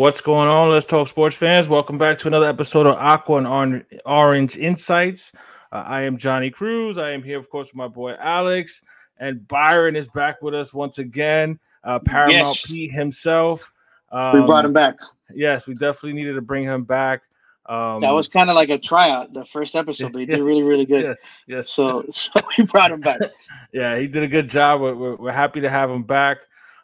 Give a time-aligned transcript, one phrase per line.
[0.00, 0.70] What's going on?
[0.70, 1.68] Let's talk sports fans.
[1.68, 5.30] Welcome back to another episode of Aqua and Orange Insights.
[5.72, 6.96] Uh, I am Johnny Cruz.
[6.96, 8.80] I am here, of course, with my boy Alex,
[9.18, 11.60] and Byron is back with us once again.
[11.84, 12.72] Uh, Paramount yes.
[12.72, 13.70] P himself.
[14.10, 14.94] Um, we brought him back.
[15.34, 17.20] Yes, we definitely needed to bring him back.
[17.66, 20.44] Um, that was kind of like a tryout, the first episode, but he yes, did
[20.44, 21.04] really, really good.
[21.04, 21.70] Yes, yes.
[21.70, 23.20] So, so we brought him back.
[23.74, 24.80] yeah, he did a good job.
[24.80, 26.38] We're, we're, we're happy to have him back.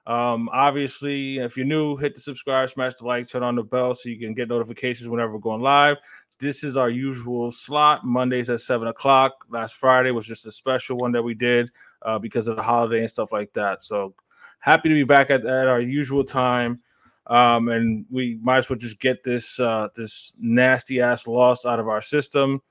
[0.07, 3.95] Um, obviously, if you're new, hit the subscribe, smash the like, turn on the bell
[3.95, 5.97] so you can get notifications whenever we're going live.
[6.39, 9.45] This is our usual slot, Mondays at seven o'clock.
[9.49, 11.71] Last Friday was just a special one that we did
[12.03, 13.83] uh, because of the holiday and stuff like that.
[13.83, 14.15] So
[14.61, 16.81] happy to be back at, at our usual time.
[17.29, 21.81] Um, and we might as well just get this uh, this nasty ass loss out
[21.81, 22.63] of our system.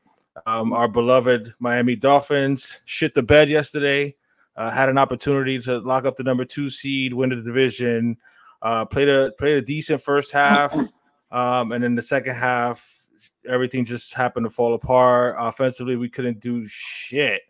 [0.45, 4.15] Um, our beloved Miami Dolphins shit the bed yesterday
[4.57, 8.17] uh, had an opportunity to lock up the number two seed, win the division.
[8.61, 10.73] Uh, played a played a decent first half,
[11.31, 12.87] um, and then the second half,
[13.47, 15.35] everything just happened to fall apart.
[15.37, 17.41] Offensively, we couldn't do shit,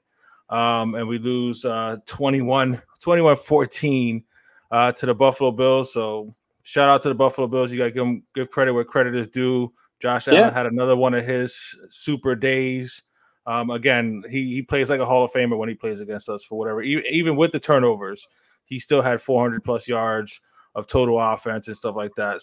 [0.50, 4.24] um, and we lose uh, 21 21 14
[4.72, 5.94] uh, to the Buffalo Bills.
[5.94, 7.72] So shout out to the Buffalo Bills.
[7.72, 9.72] You got to give them give credit where credit is due.
[10.02, 13.02] Josh Allen had another one of his super days.
[13.48, 16.44] Um, again, he he plays like a Hall of Famer when he plays against us
[16.44, 16.82] for whatever.
[16.82, 18.28] Even, even with the turnovers,
[18.66, 20.42] he still had 400 plus yards
[20.74, 22.42] of total offense and stuff like that.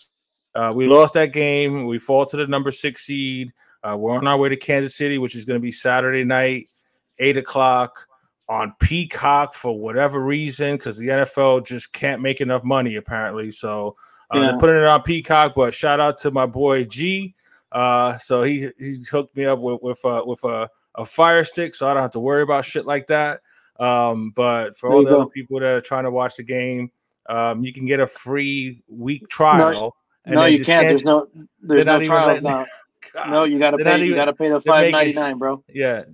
[0.54, 1.86] Uh, we lost that game.
[1.86, 3.52] We fall to the number six seed.
[3.82, 6.70] Uh, we're on our way to Kansas City, which is going to be Saturday night,
[7.18, 8.06] eight o'clock
[8.48, 13.50] on Peacock for whatever reason, because the NFL just can't make enough money apparently.
[13.50, 13.96] So
[14.32, 14.46] uh, yeah.
[14.46, 15.54] they're putting it on Peacock.
[15.56, 17.34] But shout out to my boy G.
[17.72, 21.74] Uh, so he he hooked me up with with uh, with a a fire stick,
[21.74, 23.40] so I don't have to worry about shit like that.
[23.78, 25.20] Um, but for there all the go.
[25.22, 26.90] other people that are trying to watch the game,
[27.28, 29.96] um, you can get a free week trial.
[30.26, 30.88] No, no you can't.
[30.88, 31.26] There's no
[31.60, 32.66] there's no trials now.
[33.28, 33.96] no, you gotta pay.
[33.96, 35.64] Even, you gotta pay the five ninety nine, bro.
[35.68, 36.04] Yeah.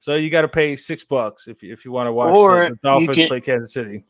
[0.00, 2.76] So you got to pay six bucks if if you want to watch or the
[2.82, 4.04] Dolphins can, play Kansas City.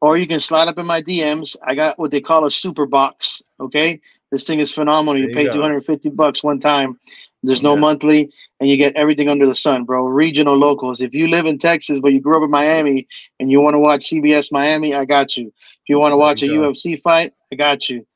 [0.00, 1.56] Or you can slide up in my DMs.
[1.66, 3.42] I got what they call a super box.
[3.58, 4.00] Okay,
[4.30, 5.20] this thing is phenomenal.
[5.20, 7.00] You, you pay two hundred fifty bucks one time.
[7.44, 7.80] There's no yeah.
[7.80, 10.06] monthly, and you get everything under the sun, bro.
[10.06, 11.00] Regional locals.
[11.00, 13.06] If you live in Texas but you grew up in Miami
[13.38, 15.48] and you want to watch CBS Miami, I got you.
[15.48, 16.54] If you want to watch a go.
[16.54, 18.06] UFC fight, I got you.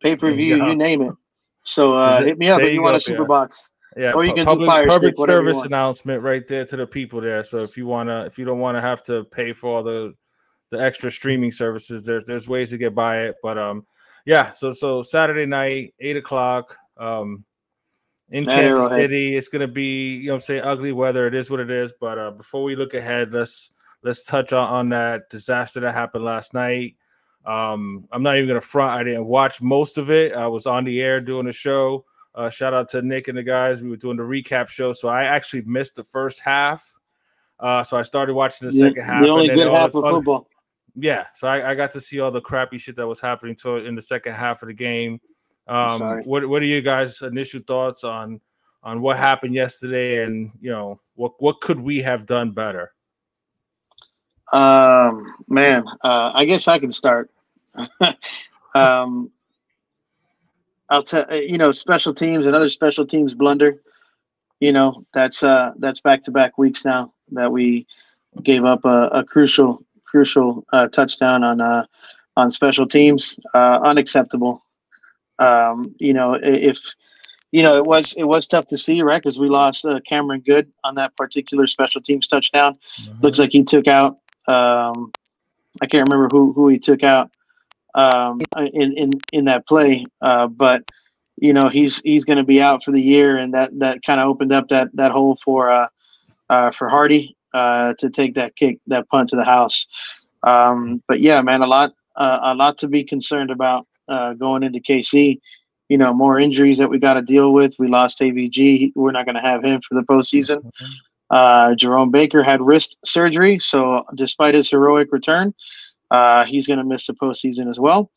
[0.00, 1.14] Pay per view, you, you, name it.
[1.64, 3.28] So uh, hit me up if you, you want go, a super yeah.
[3.28, 3.70] box.
[3.96, 6.86] Yeah, or you can public, do fire public stick, service announcement right there to the
[6.86, 7.42] people there.
[7.42, 10.14] So if you wanna, if you don't want to have to pay for all the
[10.70, 13.36] the extra streaming services, there, there's ways to get by it.
[13.42, 13.84] But um,
[14.24, 14.52] yeah.
[14.52, 16.76] So so Saturday night, eight o'clock.
[16.96, 17.44] Um,
[18.30, 19.36] in Kansas City.
[19.36, 21.26] It's gonna be, you know, I'm saying ugly weather.
[21.26, 21.92] It is what it is.
[22.00, 23.70] But uh, before we look ahead, let's
[24.02, 26.96] let's touch on, on that disaster that happened last night.
[27.44, 29.00] Um, I'm not even gonna front.
[29.00, 30.34] I didn't watch most of it.
[30.34, 32.04] I was on the air doing the show.
[32.34, 33.82] Uh, shout out to Nick and the guys.
[33.82, 36.94] We were doing the recap show, so I actually missed the first half.
[37.58, 39.22] Uh, so I started watching the second half.
[39.22, 40.48] The only good half of football.
[40.94, 43.76] Yeah, so I, I, got to see all the crappy shit that was happening to
[43.76, 45.20] in the second half of the game.
[45.68, 48.40] Um, what what are you guys' initial thoughts on
[48.82, 52.92] on what happened yesterday, and you know what what could we have done better?
[54.52, 57.30] Um, man, uh, I guess I can start.
[58.74, 59.30] um,
[60.90, 63.82] I'll tell uh, you know special teams and other special teams blunder.
[64.60, 67.86] You know that's uh that's back to back weeks now that we
[68.42, 71.84] gave up a, a crucial crucial uh, touchdown on uh
[72.36, 73.38] on special teams.
[73.52, 74.64] Uh, unacceptable.
[75.38, 76.78] Um, you know, if
[77.50, 79.22] you know, it was it was tough to see, right?
[79.22, 82.78] Because we lost uh, Cameron Goode on that particular special teams touchdown.
[83.00, 83.20] Mm-hmm.
[83.22, 84.18] Looks like he took out.
[84.46, 85.12] Um,
[85.80, 87.30] I can't remember who who he took out
[87.94, 90.90] um, in in in that play, uh, but
[91.36, 94.20] you know he's he's going to be out for the year, and that that kind
[94.20, 95.88] of opened up that that hole for uh,
[96.50, 99.86] uh, for Harty uh, to take that kick that punt to the house.
[100.42, 104.62] Um, but yeah, man, a lot uh, a lot to be concerned about uh, going
[104.62, 105.40] into KC.
[105.88, 107.74] You know, more injuries that we got to deal with.
[107.78, 108.92] We lost AVG.
[108.94, 110.70] We're not going to have him for the postseason.
[111.30, 115.54] Uh, Jerome Baker had wrist surgery, so despite his heroic return,
[116.10, 118.10] uh, he's going to miss the postseason as well.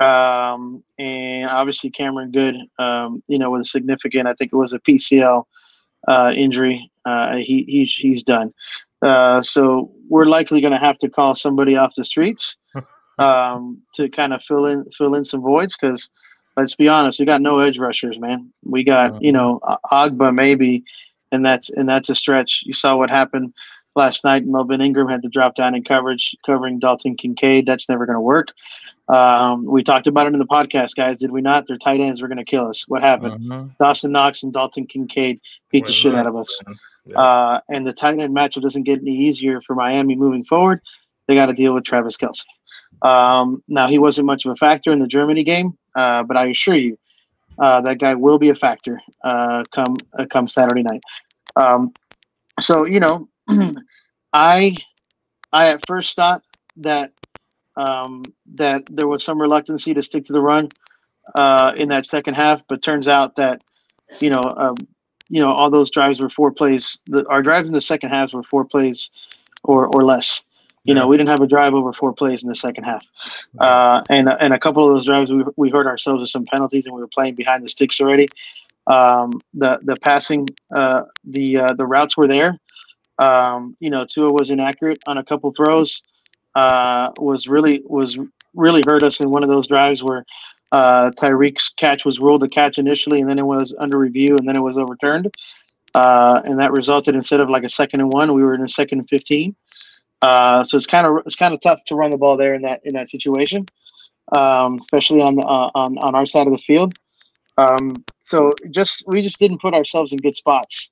[0.00, 4.72] Um, and obviously Cameron Goode, um, you know, with a significant, I think it was
[4.72, 5.44] a PCL
[6.06, 6.90] uh, injury.
[7.04, 8.52] Uh, he, he he's done.
[9.02, 12.56] Uh, so we're likely going to have to call somebody off the streets
[13.18, 16.10] um, to kind of fill in fill in some voids because
[16.56, 18.52] let's be honest, we got no edge rushers, man.
[18.64, 19.60] We got you know
[19.92, 20.84] Ogbah maybe,
[21.32, 22.62] and that's and that's a stretch.
[22.64, 23.52] You saw what happened
[23.96, 24.46] last night.
[24.46, 27.66] Melvin Ingram had to drop down in coverage covering Dalton Kincaid.
[27.66, 28.48] That's never going to work.
[29.08, 31.18] Um, we talked about it in the podcast, guys.
[31.18, 31.66] Did we not?
[31.66, 32.84] Their tight ends were going to kill us.
[32.88, 33.40] What happened?
[33.40, 33.76] Mhm.
[33.78, 36.62] Dawson Knox and Dalton Kincaid beat the shit out of us.
[37.06, 37.18] Yeah.
[37.18, 40.82] Uh, and the tight end matchup doesn't get any easier for Miami moving forward.
[41.26, 42.44] They got to deal with Travis Kelce.
[43.02, 46.46] Um, now, he wasn't much of a factor in the Germany game, uh, but I
[46.46, 46.98] assure you,
[47.58, 51.02] uh, that guy will be a factor uh, come uh, come Saturday night.
[51.56, 51.92] Um,
[52.60, 53.28] so you know,
[54.32, 54.76] I
[55.52, 56.42] I at first thought
[56.78, 57.12] that
[57.76, 58.22] um,
[58.54, 60.68] that there was some reluctancy to stick to the run
[61.38, 63.62] uh, in that second half, but turns out that
[64.20, 64.76] you know um,
[65.28, 66.98] you know all those drives were four plays.
[67.06, 69.10] The, our drives in the second half were four plays
[69.64, 70.42] or or less.
[70.84, 73.04] You know, we didn't have a drive over four plays in the second half,
[73.58, 76.86] uh, and and a couple of those drives we we hurt ourselves with some penalties,
[76.86, 78.28] and we were playing behind the sticks already.
[78.86, 82.58] Um, the the passing, uh, the uh, the routes were there.
[83.18, 86.02] Um, you know, Tua was inaccurate on a couple throws.
[86.54, 88.18] Uh, was really was
[88.54, 90.24] really hurt us in one of those drives where
[90.72, 94.48] uh, Tyreek's catch was ruled a catch initially, and then it was under review, and
[94.48, 95.32] then it was overturned,
[95.94, 98.68] uh, and that resulted instead of like a second and one, we were in a
[98.68, 99.54] second and fifteen.
[100.22, 102.62] Uh, so it's kind of it's kind of tough to run the ball there in
[102.62, 103.66] that in that situation,
[104.36, 106.94] um, especially on the uh, on on our side of the field.
[107.56, 110.90] Um, so just we just didn't put ourselves in good spots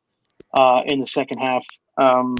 [0.54, 1.64] uh, in the second half.
[1.98, 2.36] Um,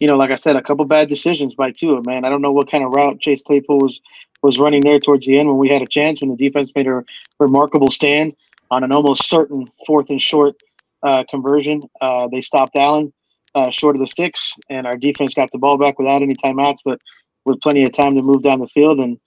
[0.00, 2.02] you know, like I said, a couple bad decisions by Tua.
[2.04, 4.00] Man, I don't know what kind of route Chase Claypool was
[4.42, 6.86] was running there towards the end when we had a chance when the defense made
[6.86, 7.02] a
[7.38, 8.34] remarkable stand
[8.70, 10.54] on an almost certain fourth and short
[11.02, 11.80] uh, conversion.
[12.00, 13.12] Uh, they stopped Allen
[13.54, 16.78] uh, short of the sticks, and our defense got the ball back without any timeouts,
[16.84, 17.00] but
[17.44, 18.98] with plenty of time to move down the field.
[19.00, 19.18] And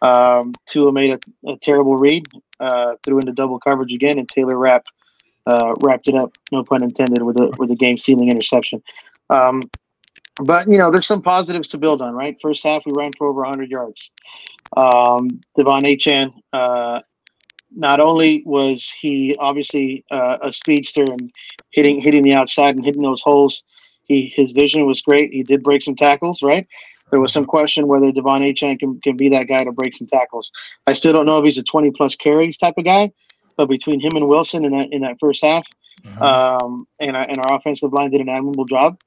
[0.00, 2.26] um, Tua made a, a terrible read,
[2.60, 4.84] uh, threw into double coverage again, and Taylor Rapp
[5.46, 8.82] uh, wrapped it up, no pun intended, with a with a game sealing interception.
[9.30, 9.70] Um,
[10.42, 12.36] but you know, there's some positives to build on, right?
[12.40, 14.12] First half, we ran for over 100 yards.
[14.76, 17.00] Um, De'Von Achane, uh,
[17.74, 21.30] not only was he obviously uh, a speedster and
[21.70, 23.62] hitting hitting the outside and hitting those holes,
[24.04, 25.32] he his vision was great.
[25.32, 26.66] He did break some tackles, right?
[27.10, 30.06] There was some question whether De'Von Achane can, can be that guy to break some
[30.06, 30.52] tackles.
[30.86, 33.12] I still don't know if he's a 20 plus carries type of guy,
[33.56, 35.64] but between him and Wilson in that in that first half,
[36.04, 36.22] Mhm.
[36.22, 39.00] um, and, our, and our offensive line did an admirable job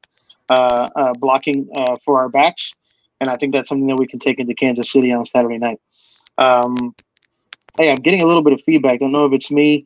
[0.49, 2.75] uh, uh, blocking uh, for our backs.
[3.21, 5.79] And I think that's something that we can take into Kansas City on Saturday night.
[6.37, 6.95] Um,
[7.77, 8.99] hey, I'm getting a little bit of feedback.
[8.99, 9.85] Don't know if it's me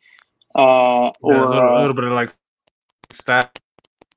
[0.56, 2.34] uh, or Yeah, a, little, a uh, little bit of like
[3.12, 3.52] static,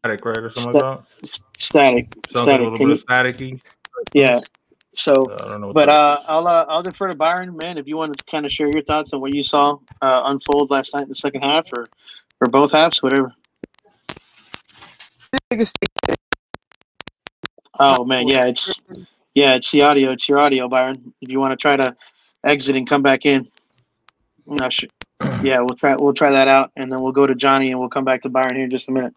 [0.05, 1.29] right, or something like that.
[1.57, 2.15] static.
[2.29, 2.65] Sounds like a static.
[2.65, 3.61] little Can bit you- staticky.
[4.15, 4.41] yeah.
[4.95, 5.67] So, I don't know.
[5.69, 6.19] What but uh.
[6.27, 7.79] I'll uh, I'll defer to Byron, man.
[7.79, 10.71] If you want to kind of share your thoughts on what you saw uh, unfold
[10.71, 11.87] last night in the second half, or
[12.41, 13.33] or both halves, whatever.
[17.79, 18.81] Oh man, yeah, it's
[19.35, 20.11] yeah, it's the audio.
[20.13, 21.13] It's your audio, Byron.
[21.21, 21.95] If you want to try to
[22.45, 23.49] exit and come back in,
[24.49, 24.89] Not sure.
[25.43, 27.89] Yeah, we'll try we'll try that out, and then we'll go to Johnny, and we'll
[27.89, 29.15] come back to Byron here in just a minute.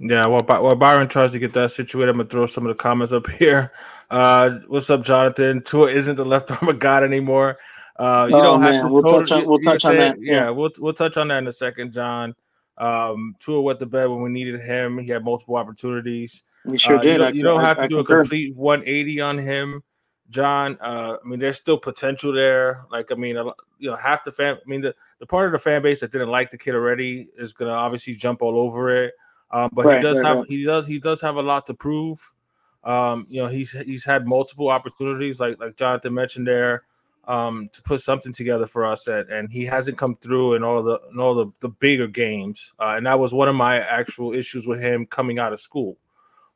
[0.00, 2.76] Yeah, while, By- while Byron tries to get that situated, I'm gonna throw some of
[2.76, 3.72] the comments up here.
[4.10, 5.62] Uh, what's up, Jonathan?
[5.62, 7.58] Tua isn't the left arm of God anymore.
[7.98, 10.50] Uh, you Oh, don't have to we'll touch on- we'll touch on that, Yeah, yeah.
[10.50, 12.34] we'll we'll touch on that in a second, John.
[12.78, 14.98] Um, Tua went to bed when we needed him.
[14.98, 16.44] He had multiple opportunities.
[16.64, 17.12] We sure Uh, did.
[17.12, 18.20] You don't, you don't I- have to I do concur.
[18.20, 19.82] a complete 180 on him,
[20.32, 20.76] John.
[20.80, 22.84] Uh, I mean, there's still potential there.
[22.90, 23.36] Like, I mean,
[23.78, 24.56] you know, half the fan.
[24.56, 27.28] I mean, the, the part of the fan base that didn't like the kid already
[27.36, 29.14] is gonna obviously jump all over it.
[29.52, 30.46] Um, but Right, he does right, have right.
[30.48, 32.32] he does he does have a lot to prove.
[32.82, 36.84] Um, you know, he's he's had multiple opportunities, like like Jonathan mentioned there,
[37.28, 40.82] um, to put something together for us, and, and he hasn't come through in all
[40.82, 42.72] the in all the, the bigger games.
[42.80, 45.96] Uh, and that was one of my actual issues with him coming out of school.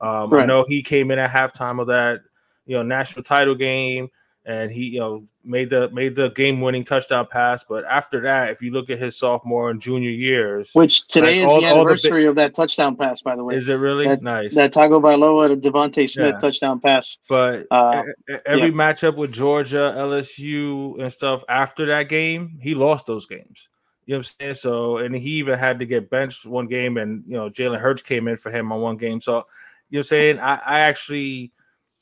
[0.00, 2.20] Um, I know he came in at halftime of that,
[2.66, 4.08] you know, national title game,
[4.44, 7.64] and he, you know, made the made the game winning touchdown pass.
[7.64, 11.36] But after that, if you look at his sophomore and junior years, Which today Like,
[11.36, 13.56] is all- the all the anniversary of that touchdown pass, by the way.
[13.56, 14.54] is it really that- nice?
[14.54, 16.38] that Tagovailoa to DeVonta Smith Yeah.
[16.38, 17.18] touchdown pass.
[17.28, 18.02] but Uh,
[18.44, 23.68] every matchup with Georgia, LSU, and stuff after that game, he lost those games.
[24.06, 24.54] You know what I'm saying?
[24.54, 28.02] So, and he even had to get benched one game, and you know, Jalen Hurts
[28.02, 29.20] came in for him on one game.
[29.20, 29.42] So, you know
[29.90, 30.38] what I'm saying?
[30.38, 31.50] I, I actually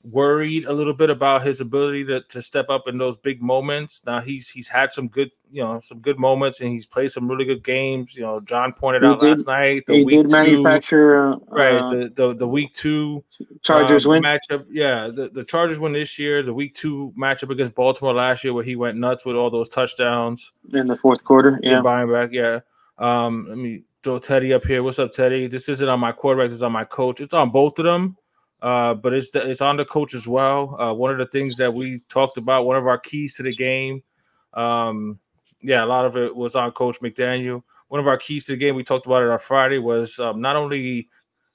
[0.04, 4.02] worried a little bit about his ability to, to step up in those big moments.
[4.06, 7.26] Now he's he's had some good, you know, some good moments and he's played some
[7.28, 8.14] really good games.
[8.14, 11.30] You know, John pointed He out did- last night the he week did two, manufacture
[11.32, 13.24] uh, right, uh, the, the the week two
[13.62, 14.22] Chargers um, win.
[14.22, 14.66] matchup.
[14.70, 16.42] Yeah, the, the Chargers win this year.
[16.42, 19.68] The week two matchup against Baltimore last year, where he went nuts with all those
[19.68, 20.52] touchdowns.
[20.72, 21.58] in the fourth quarter.
[21.62, 21.80] Yeah, Yeah.
[21.82, 22.30] buying back.
[22.32, 22.60] Yeah.
[22.98, 24.82] Um, let me throw Teddy up here.
[24.82, 25.46] What's up, Teddy?
[25.46, 26.50] This isn't on my quarterback.
[26.50, 27.20] This is on my coach.
[27.20, 28.16] It's on both of them.
[28.64, 30.80] Uh, but it's the, it's on the coach as well.
[30.80, 33.54] Uh, one of the things that we talked about, one of our keys to the
[33.54, 34.02] game,
[34.54, 35.18] um,
[35.60, 37.62] yeah, a lot of it was on Coach McDaniel.
[37.88, 40.40] One of our keys to the game, we talked about it on Friday, was um,
[40.40, 41.10] not only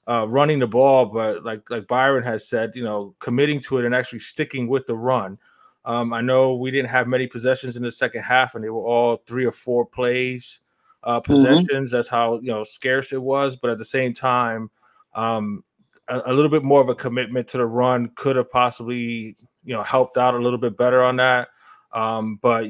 [0.06, 3.84] uh, running the ball, but like like Byron has said, you know, committing to it
[3.84, 5.36] and actually sticking with the run.
[5.84, 8.86] Um, I know we didn't have many possessions in the second half, and they were
[8.86, 10.60] all three or four plays
[11.02, 11.32] uh, mm-hmm.
[11.32, 11.70] possessions.
[11.70, 11.96] Mm-hmm.
[11.96, 13.56] That's how you know scarce it was.
[13.56, 14.70] But at the same time,
[15.14, 15.64] um,
[16.10, 19.74] a, a, little bit more of a commitment to the run could have possibly you
[19.74, 21.48] know helped out a little bit better on that.
[21.92, 22.68] Um, but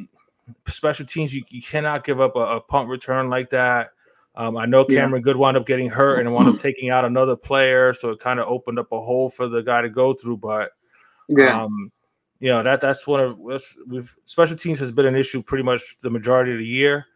[0.67, 3.91] special teams, you, you cannot give up a, a punt return like that.
[4.37, 5.25] Um, I know Cameron yeah.
[5.25, 8.39] Goode wound up getting hurt and wound up taking out another player, so it kind
[8.39, 10.39] of opened up a hole for the guy to go through.
[10.39, 10.71] But
[11.29, 11.91] yeah, um,
[12.39, 15.99] you know that that's one of we've special teams has been an issue pretty much
[15.99, 17.07] the majority of the year.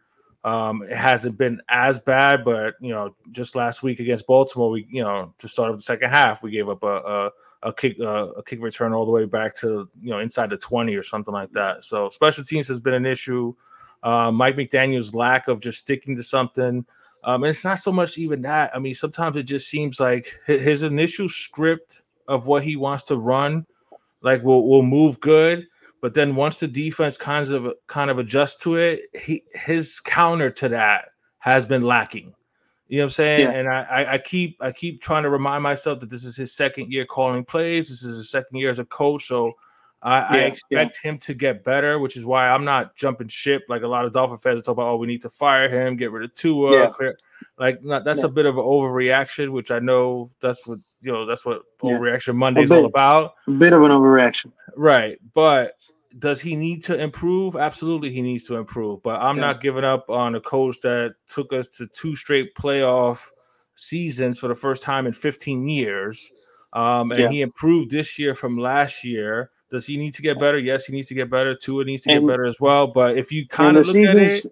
[0.45, 4.87] Um, it hasn't been as bad, but you know, just last week against Baltimore, we
[4.91, 7.31] you know to start of the second half, we gave up a a,
[7.63, 10.57] a kick uh, a kick return all the way back to you know inside the
[10.57, 11.83] twenty or something like that.
[11.83, 13.55] So special teams has been an issue.
[14.03, 16.85] Uh, Mike McDaniel's lack of just sticking to something.
[17.23, 18.69] Um, and it's not so much even that.
[18.75, 23.17] I mean, sometimes it just seems like his initial script of what he wants to
[23.17, 23.65] run,
[24.21, 25.65] like will will move good,
[26.05, 30.51] but then once the defense kind of kind of adjusts to it, he his counter
[30.51, 31.05] to that
[31.39, 32.31] has been lacking.
[32.89, 33.41] You know what I'm saying?
[33.41, 33.57] Yeah.
[33.57, 36.91] And I, I keep I keep trying to remind myself that this is his second
[36.91, 37.89] year calling plays.
[37.89, 39.25] This is his second year as a coach.
[39.25, 39.53] So
[40.03, 41.09] I, yeah, I expect yeah.
[41.09, 44.13] him to get better, which is why I'm not jumping ship like a lot of
[44.13, 44.89] Dolphin fans talk about.
[44.89, 46.93] Oh, we need to fire him, get rid of Tua.
[47.57, 51.25] Like not, that's a bit of an overreaction, which I know that's what you know.
[51.25, 53.33] That's what overreaction Monday is all about.
[53.47, 55.17] A bit of an overreaction, right?
[55.33, 55.73] But
[56.19, 57.55] does he need to improve?
[57.55, 59.03] Absolutely, he needs to improve.
[59.03, 59.41] But I'm yeah.
[59.41, 63.27] not giving up on a coach that took us to two straight playoff
[63.75, 66.31] seasons for the first time in 15 years.
[66.73, 67.29] Um, and yeah.
[67.29, 69.51] he improved this year from last year.
[69.71, 70.57] Does he need to get better?
[70.57, 71.55] Yes, he needs to get better.
[71.55, 72.87] Tua needs to and, get better as well.
[72.87, 74.45] But if you kind of look at it,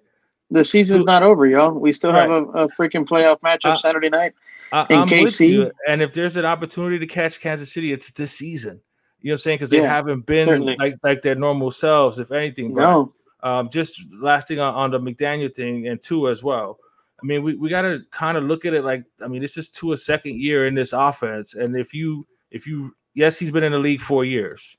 [0.49, 1.73] the season's not over, y'all.
[1.73, 2.29] We still right.
[2.29, 4.33] have a, a, freaking playoff matchup uh, Saturday night
[4.71, 5.71] in I'm KC.
[5.87, 8.81] And if there's an opportunity to catch Kansas City, it's this season.
[9.23, 9.55] You know what I'm saying?
[9.55, 10.75] Because they yeah, haven't been certainly.
[10.77, 12.73] like like their normal selves, if anything.
[12.73, 13.13] But, no.
[13.41, 16.77] Um, just last thing on, on the McDaniel thing and Tua as well.
[17.21, 19.55] I mean, we, we got to kind of look at it like I mean, this
[19.55, 23.63] is Tua's second year in this offense, and if you if you yes, he's been
[23.63, 24.77] in the league four years,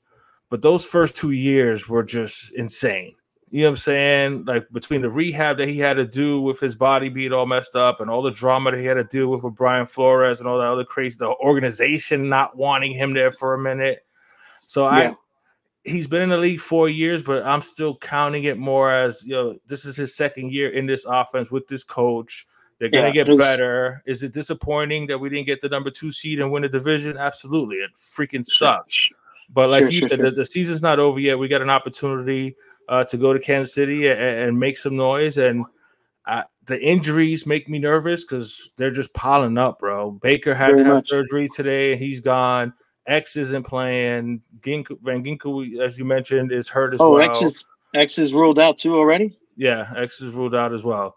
[0.51, 3.15] but those first two years were just insane.
[3.49, 4.45] You know what I'm saying?
[4.45, 7.75] Like between the rehab that he had to do with his body being all messed
[7.75, 10.47] up and all the drama that he had to deal with with Brian Flores and
[10.47, 14.04] all that other crazy, the organization not wanting him there for a minute.
[14.65, 15.11] So yeah.
[15.11, 15.15] I
[15.85, 19.33] he's been in the league four years, but I'm still counting it more as you
[19.33, 22.47] know, this is his second year in this offense with this coach.
[22.79, 24.03] They're gonna yeah, get better.
[24.05, 27.15] Is it disappointing that we didn't get the number two seed and win the division?
[27.17, 29.09] Absolutely, it freaking sucks.
[29.53, 30.29] But like sure, you sure, said, sure.
[30.31, 31.39] The, the, season's not over yet.
[31.39, 32.55] We got an opportunity
[32.89, 35.37] uh, to go to Kansas City and, and make some noise.
[35.37, 35.65] And
[36.25, 40.11] uh, the injuries make me nervous because they're just piling up, bro.
[40.11, 41.09] Baker had Very to have much.
[41.09, 41.95] surgery today.
[41.95, 42.73] He's gone.
[43.07, 44.41] X isn't playing.
[44.61, 47.29] Ginku, Van Ginkel, as you mentioned, is hurt as oh, well.
[47.29, 49.37] X is, X is ruled out too already.
[49.55, 51.15] Yeah, X is ruled out as well.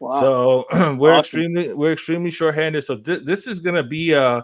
[0.00, 0.20] Wow.
[0.20, 0.66] So
[0.96, 1.20] we're awesome.
[1.20, 2.82] extremely we're extremely short-handed.
[2.84, 4.42] So th- this is going to be a uh,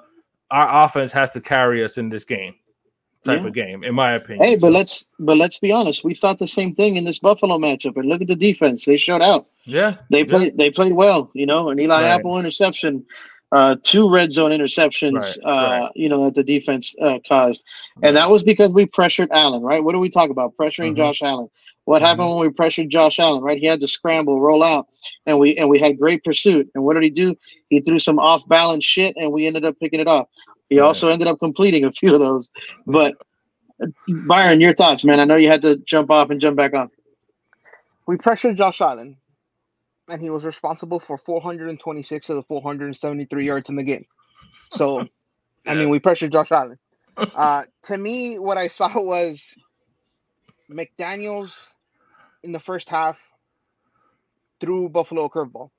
[0.51, 2.55] our offense has to carry us in this game
[3.25, 3.49] type yeah.
[3.49, 4.45] of game, in my opinion.
[4.45, 6.05] Hey, but let's but let's be honest.
[6.05, 8.85] We thought the same thing in this Buffalo matchup, and look at the defense.
[8.85, 9.47] They showed out.
[9.65, 10.53] Yeah, they played.
[10.53, 10.57] Yeah.
[10.57, 11.31] They played well.
[11.35, 12.09] You know, an Eli right.
[12.11, 13.05] Apple interception
[13.57, 15.91] uh, two red zone interceptions, right, uh, right.
[15.95, 17.65] you know, that the defense uh, caused.
[17.97, 18.09] Right.
[18.09, 19.83] And that was because we pressured Allen, right?
[19.83, 20.55] What do we talk about?
[20.59, 20.97] Pressuring mm-hmm.
[20.97, 21.49] Josh Allen.
[21.87, 22.05] What mm-hmm.
[22.07, 23.57] happened when we pressured Josh Allen, right?
[23.57, 24.89] He had to scramble, roll out,
[25.25, 26.71] and we and we had great pursuit.
[26.75, 27.35] And what did he do?
[27.71, 30.29] He threw some off balance shit, and we ended up picking it off.
[30.69, 32.51] He also ended up completing a few of those.
[32.87, 33.15] But
[33.83, 33.87] uh,
[34.27, 35.19] Byron, your thoughts, man?
[35.19, 36.91] I know you had to jump off and jump back on.
[38.07, 39.17] We pressured Josh Allen
[40.09, 44.07] and he was responsible for 426 of the 473 yards in the game.
[44.71, 45.01] So,
[45.65, 45.73] yeah.
[45.73, 46.79] I mean, we pressured Josh Allen.
[47.17, 49.57] Uh, to me, what I saw was
[50.71, 51.73] McDaniels
[52.43, 53.21] in the first half
[54.61, 55.71] threw Buffalo a curveball.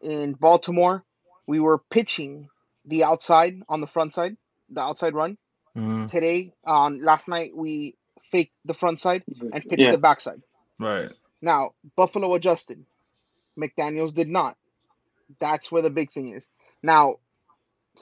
[0.00, 1.04] In Baltimore,
[1.46, 2.48] we were pitching
[2.84, 4.36] the outside on the front side,
[4.70, 5.36] the outside run.
[5.76, 6.06] Mm-hmm.
[6.06, 9.92] Today, um, last night, we faked the front side and pitched yeah.
[9.92, 10.42] the backside.
[10.78, 11.10] Right.
[11.40, 12.84] Now, Buffalo adjusted.
[13.58, 14.56] McDaniels did not.
[15.40, 16.48] That's where the big thing is.
[16.82, 17.16] Now,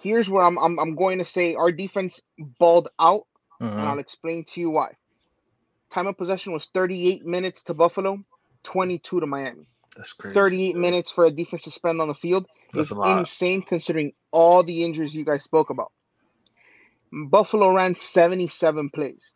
[0.03, 3.27] here's where I'm I'm, I'm going to say our defense balled out,
[3.61, 3.73] uh-huh.
[3.73, 4.93] and I'll explain to you why.
[5.91, 8.19] Time of possession was 38 minutes to Buffalo,
[8.65, 9.67] 22 to Miami.
[9.97, 10.35] That's crazy.
[10.35, 14.63] 38 minutes for a defense to spend on the field That's is insane considering all
[14.63, 15.91] the injuries you guys spoke about.
[17.13, 19.33] Buffalo ran 77 plays.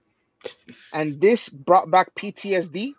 [0.94, 2.92] And this brought back PTSD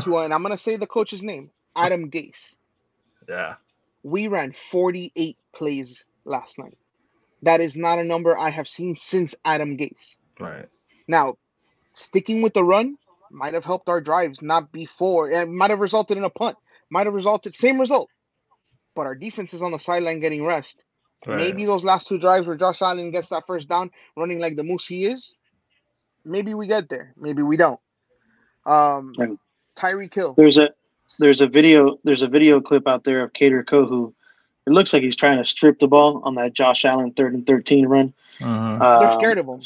[0.00, 2.56] to, and I'm going to say the coach's name, Adam Gase.
[3.28, 3.54] Yeah.
[4.02, 6.76] We ran 48 plays last night.
[7.42, 10.16] That is not a number I have seen since Adam Gase.
[10.38, 10.68] Right.
[11.08, 11.36] Now,
[11.94, 12.96] sticking with the run
[13.30, 15.30] might have helped our drives, not before.
[15.30, 16.56] It might have resulted in a punt,
[16.90, 18.08] might have resulted, same result.
[18.94, 20.84] But our defense is on the sideline getting rest.
[21.26, 21.38] Right.
[21.38, 24.64] Maybe those last two drives where Josh Allen gets that first down, running like the
[24.64, 25.34] moose he is.
[26.24, 27.14] Maybe we get there.
[27.16, 27.80] Maybe we don't.
[28.66, 29.14] Um,
[29.74, 30.34] Tyree Tyreek Hill.
[30.36, 30.70] There's a
[31.18, 34.12] there's a video there's a video clip out there of Kader Kohou.
[34.66, 37.46] It looks like he's trying to strip the ball on that Josh Allen third and
[37.46, 38.12] thirteen run.
[38.40, 38.84] Uh-huh.
[38.84, 39.60] Uh, they're scared of him.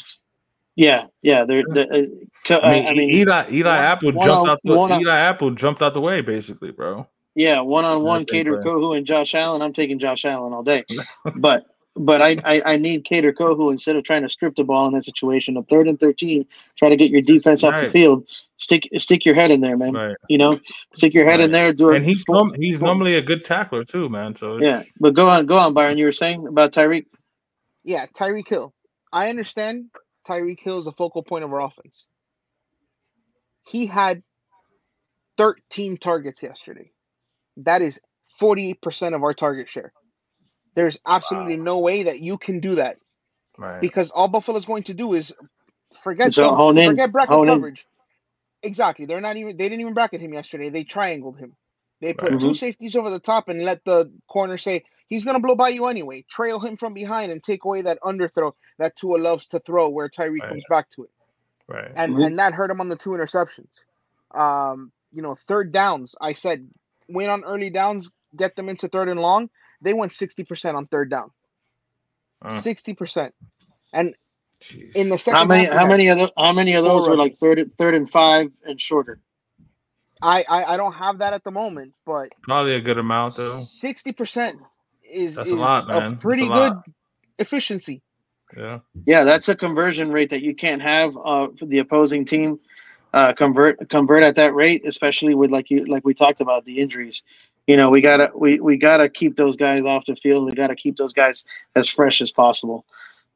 [0.75, 1.43] Yeah, yeah.
[1.43, 4.59] They're, they're uh, I, mean, I mean, Eli Eli one, Apple one jumped on, out
[4.63, 7.07] the Eli Apple jumped out the way, basically, bro.
[7.35, 9.61] Yeah, one on one, Kader Kohou and Josh Allen.
[9.61, 10.83] I'm taking Josh Allen all day,
[11.35, 14.87] but but I, I, I need Kader Kohou instead of trying to strip the ball
[14.87, 15.57] in that situation.
[15.57, 18.27] A third and thirteen, try to get your defense off the field.
[18.55, 19.93] Stick stick your head in there, man.
[19.93, 20.15] Right.
[20.29, 20.59] You know,
[20.93, 21.45] stick your head right.
[21.45, 21.73] in there.
[21.73, 24.35] Do and he's norm- he's normally a good tackler too, man.
[24.35, 25.97] So yeah, but go on, go on, Byron.
[25.97, 27.05] You were saying about Tyreek.
[27.83, 28.73] Yeah, Tyreek Hill.
[29.11, 29.89] I understand
[30.27, 32.07] Tyreek Hill is a focal point of our offense.
[33.67, 34.23] He had
[35.37, 36.91] 13 targets yesterday.
[37.57, 37.99] That is
[38.41, 39.93] 48% of our target share.
[40.77, 41.63] There's absolutely wow.
[41.63, 42.99] no way that you can do that.
[43.57, 43.81] Right.
[43.81, 45.33] Because all Buffalo's going to do is
[46.03, 47.87] forget so forget bracket coverage.
[48.61, 48.69] In.
[48.69, 49.07] Exactly.
[49.07, 50.69] They're not even they didn't even bracket him yesterday.
[50.69, 51.55] They triangled him.
[51.99, 52.39] They put right.
[52.39, 52.53] two mm-hmm.
[52.53, 56.23] safeties over the top and let the corner say he's gonna blow by you anyway.
[56.29, 60.09] Trail him from behind and take away that underthrow that Tua loves to throw where
[60.09, 60.49] Tyree right.
[60.51, 61.09] comes back to it.
[61.67, 61.91] Right.
[61.95, 62.21] And mm-hmm.
[62.21, 63.79] and that hurt him on the two interceptions.
[64.29, 66.13] Um, you know, third downs.
[66.21, 66.69] I said
[67.09, 69.49] win on early downs, get them into third and long.
[69.81, 71.31] They went sixty percent on third down.
[72.47, 72.95] Sixty uh.
[72.95, 73.33] percent.
[73.93, 74.13] And
[74.61, 74.95] Jeez.
[74.95, 75.65] in the second, how many?
[75.65, 76.31] How many of those?
[76.37, 79.19] How many of those were like third, third and five and shorter?
[80.21, 83.49] I, I, I don't have that at the moment, but probably a good amount though.
[83.49, 84.59] Sixty percent
[85.09, 86.13] is that's is a, lot, man.
[86.13, 86.89] a pretty a good lot.
[87.37, 88.01] efficiency.
[88.55, 92.59] Yeah, yeah, that's a conversion rate that you can't have uh, for the opposing team
[93.13, 96.79] uh, convert convert at that rate, especially with like you like we talked about the
[96.79, 97.23] injuries.
[97.67, 100.45] You know, we gotta we, we gotta keep those guys off the field.
[100.45, 102.85] We gotta keep those guys as fresh as possible.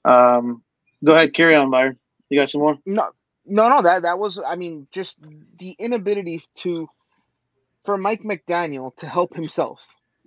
[0.05, 0.63] Um,
[1.03, 1.99] go ahead, carry on, Byron.
[2.29, 2.79] You got some more?
[2.85, 3.09] No,
[3.45, 3.81] no, no.
[3.81, 4.39] That that was.
[4.39, 5.19] I mean, just
[5.59, 6.89] the inability to
[7.83, 9.85] for Mike McDaniel to help himself.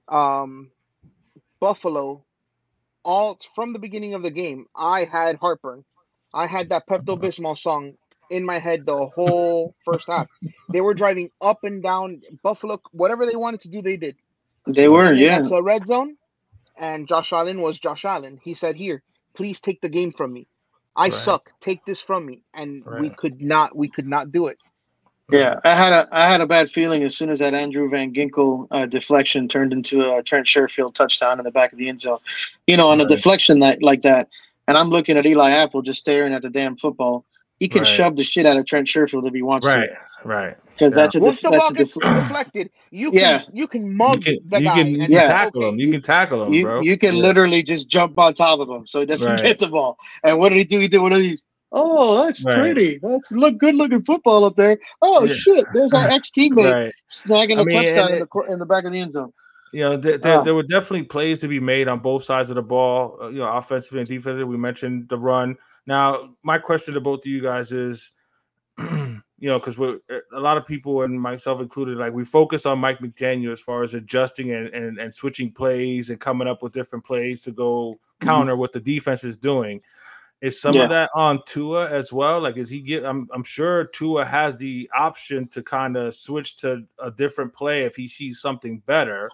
[0.08, 0.70] Um,
[1.58, 2.22] Buffalo,
[3.04, 5.84] all from the beginning of the game, I had heartburn.
[6.34, 7.94] I had that Pepto Bismol song
[8.30, 10.28] in my head the whole first half.
[10.70, 12.80] They were driving up and down Buffalo.
[12.92, 14.16] Whatever they wanted to do, they did.
[14.66, 15.42] They were, yeah.
[15.42, 16.16] So red zone,
[16.76, 18.40] and Josh Allen was Josh Allen.
[18.42, 19.02] He said, "Here,
[19.34, 20.46] please take the game from me.
[20.96, 21.14] I right.
[21.14, 21.52] suck.
[21.60, 23.00] Take this from me." And right.
[23.00, 23.76] we could not.
[23.76, 24.58] We could not do it.
[25.30, 28.12] Yeah, I had a I had a bad feeling as soon as that Andrew Van
[28.12, 32.02] Ginkel uh, deflection turned into a Trent Sherfield touchdown in the back of the end
[32.02, 32.18] zone.
[32.66, 33.10] You know, on right.
[33.10, 34.28] a deflection that like that,
[34.68, 37.24] and I'm looking at Eli Apple just staring at the damn football.
[37.60, 37.88] He can right.
[37.88, 39.86] shove the shit out of Trent Sherfield if he wants right.
[39.86, 40.28] to.
[40.28, 40.56] Right, right.
[40.72, 41.02] Because yeah.
[41.02, 43.42] that's a once the ball gets deflected, you can yeah.
[43.52, 44.74] you can mug you can, the you guy.
[44.74, 45.68] Can, you can tackle okay.
[45.68, 45.78] him.
[45.78, 46.80] You can tackle him, you, bro.
[46.80, 47.22] You can yeah.
[47.22, 49.42] literally just jump on top of him so he doesn't right.
[49.42, 49.96] get the ball.
[50.24, 50.80] And what did he do?
[50.80, 51.44] He did one of these.
[51.70, 52.56] Oh, that's right.
[52.56, 52.98] pretty.
[53.02, 54.78] That's look good looking football up there.
[55.00, 55.34] Oh yeah.
[55.34, 56.92] shit, there's our ex teammate right.
[57.08, 59.32] snagging a I mean, touchdown in the in the back of the end zone.
[59.72, 62.48] You know, there, there, uh, there, were definitely plays to be made on both sides
[62.48, 63.18] of the ball.
[63.20, 64.44] Uh, you know, offensively and defensively.
[64.44, 65.56] We mentioned the run.
[65.86, 68.12] Now, my question to both of you guys is,
[68.78, 69.98] you know, because we're
[70.32, 73.82] a lot of people and myself included, like we focus on Mike McDaniel as far
[73.82, 77.92] as adjusting and, and, and switching plays and coming up with different plays to go
[77.92, 78.26] mm-hmm.
[78.26, 78.60] counter mm-hmm.
[78.60, 79.80] what the defense is doing.
[80.40, 80.82] Is some yeah.
[80.82, 82.40] of that on Tua as well?
[82.40, 83.06] Like, is he get?
[83.06, 87.84] I'm I'm sure Tua has the option to kind of switch to a different play
[87.84, 89.30] if he sees something better.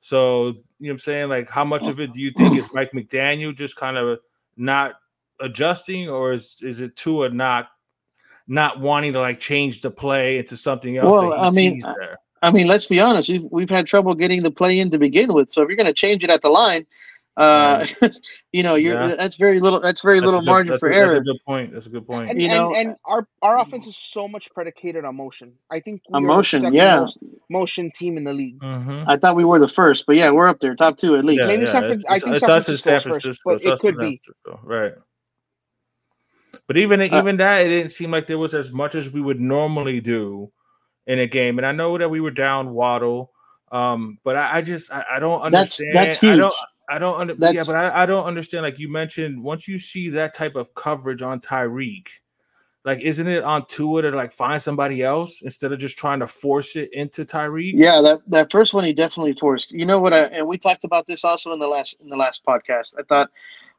[0.00, 1.28] So you know what I'm saying?
[1.28, 4.20] Like, how much of it do you think is Mike McDaniel just kind of
[4.56, 4.94] not
[5.40, 7.68] adjusting, or is is it Tua not
[8.46, 11.10] not wanting to like change the play into something else?
[11.10, 11.82] Well, I mean,
[12.42, 13.28] I mean, let's be honest.
[13.28, 15.50] We've we've had trouble getting the play in to begin with.
[15.50, 16.86] So if you're going to change it at the line,
[17.36, 17.84] uh,
[18.52, 19.16] you know, you're yeah.
[19.16, 19.80] that's very little.
[19.80, 21.14] That's very that's little good, margin for a, error.
[21.14, 21.72] That's a good point.
[21.72, 22.30] That's a good point.
[22.30, 25.54] And, you know, and, and, our our offense is so much predicated on motion.
[25.70, 27.06] I think we motion, yeah,
[27.50, 28.60] motion team in the league.
[28.60, 29.08] Mm-hmm.
[29.08, 31.42] I thought we were the first, but yeah, we're up there, top two at least.
[31.42, 32.12] Yeah, Maybe yeah, San Francisco.
[32.12, 34.20] I think San Francisco, San Francisco first, but it could be
[34.62, 34.92] right.
[36.66, 39.20] But even uh, even that, it didn't seem like there was as much as we
[39.20, 40.50] would normally do
[41.06, 41.58] in a game.
[41.58, 43.30] And I know that we were down Waddle.
[43.72, 45.94] Um, but I, I just I, I, don't understand.
[45.94, 46.34] That's that's huge.
[46.34, 46.54] I don't
[46.88, 48.62] I don't under, yeah, but I, I don't understand.
[48.62, 52.06] Like you mentioned, once you see that type of coverage on Tyreek,
[52.84, 56.26] like isn't it on Tua to like find somebody else instead of just trying to
[56.26, 57.72] force it into Tyreek?
[57.74, 59.72] Yeah, that, that first one he definitely forced.
[59.72, 60.12] You know what?
[60.12, 62.94] I, and we talked about this also in the last in the last podcast.
[62.98, 63.30] I thought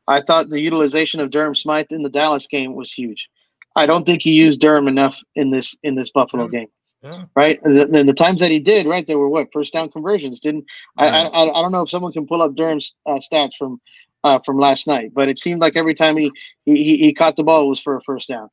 [0.08, 3.28] I thought the utilization of Durham Smythe in the Dallas game was huge.
[3.76, 6.60] I don't think he used Durham enough in this in this Buffalo yeah.
[6.60, 6.68] game.
[7.04, 7.26] Yeah.
[7.36, 9.91] Right, and the, and the, times that he did, right, there were what first down
[9.91, 10.39] conversions.
[10.39, 10.65] Didn't
[11.00, 11.13] right.
[11.13, 11.60] I, I?
[11.60, 13.80] I don't know if someone can pull up Durham's uh, stats from
[14.24, 16.32] uh, from last night, but it seemed like every time he
[16.65, 18.50] he, he caught the ball it was for a first down.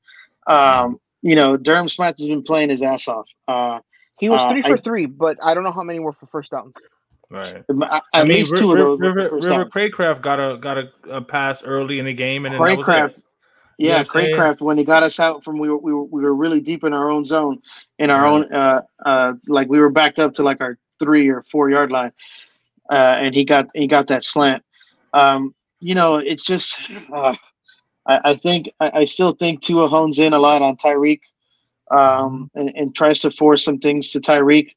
[0.47, 3.29] Um, you know, Durham Smythe has been playing his ass off.
[3.49, 3.79] Uh,
[4.19, 6.27] he was uh, three for I, three, but I don't know how many were for
[6.27, 6.75] first downs.
[7.33, 7.65] Right.
[7.91, 9.01] At I mean, least two River, of those.
[9.01, 13.23] River, River Cracraft got a got a, a, pass early in the game, and Cracraft.
[13.79, 16.35] Yeah, you Cracraft when he got us out from we were, we were we were
[16.35, 17.63] really deep in our own zone,
[17.99, 18.31] in our right.
[18.31, 21.91] own uh uh like we were backed up to like our three or four yard
[21.91, 22.13] line,
[22.91, 24.63] uh, and he got he got that slant.
[25.15, 26.83] Um, you know, it's just
[27.15, 27.35] uh,
[28.07, 31.21] I, I think I, I, still think Tua hones in a lot on Tyreek,
[31.91, 34.71] um, and, and, tries to force some things to Tyreek.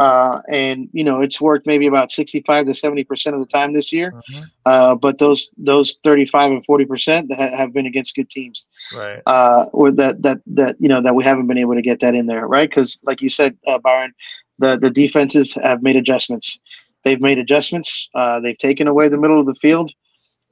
[0.00, 3.74] Uh, and you know it's worked maybe about 65 to 70 percent of the time
[3.74, 4.12] this year.
[4.12, 4.44] Mm-hmm.
[4.64, 8.66] uh, but those those 35 and 40 percent that have been against good teams.
[8.96, 9.20] Right.
[9.26, 12.14] Uh, or that that that you know that we haven't been able to get that
[12.14, 12.70] in there right?
[12.70, 14.14] Because like you said uh, byron
[14.58, 16.58] the the defenses have made adjustments.
[17.04, 18.08] They've made adjustments.
[18.14, 19.90] Uh, they've taken away the middle of the field.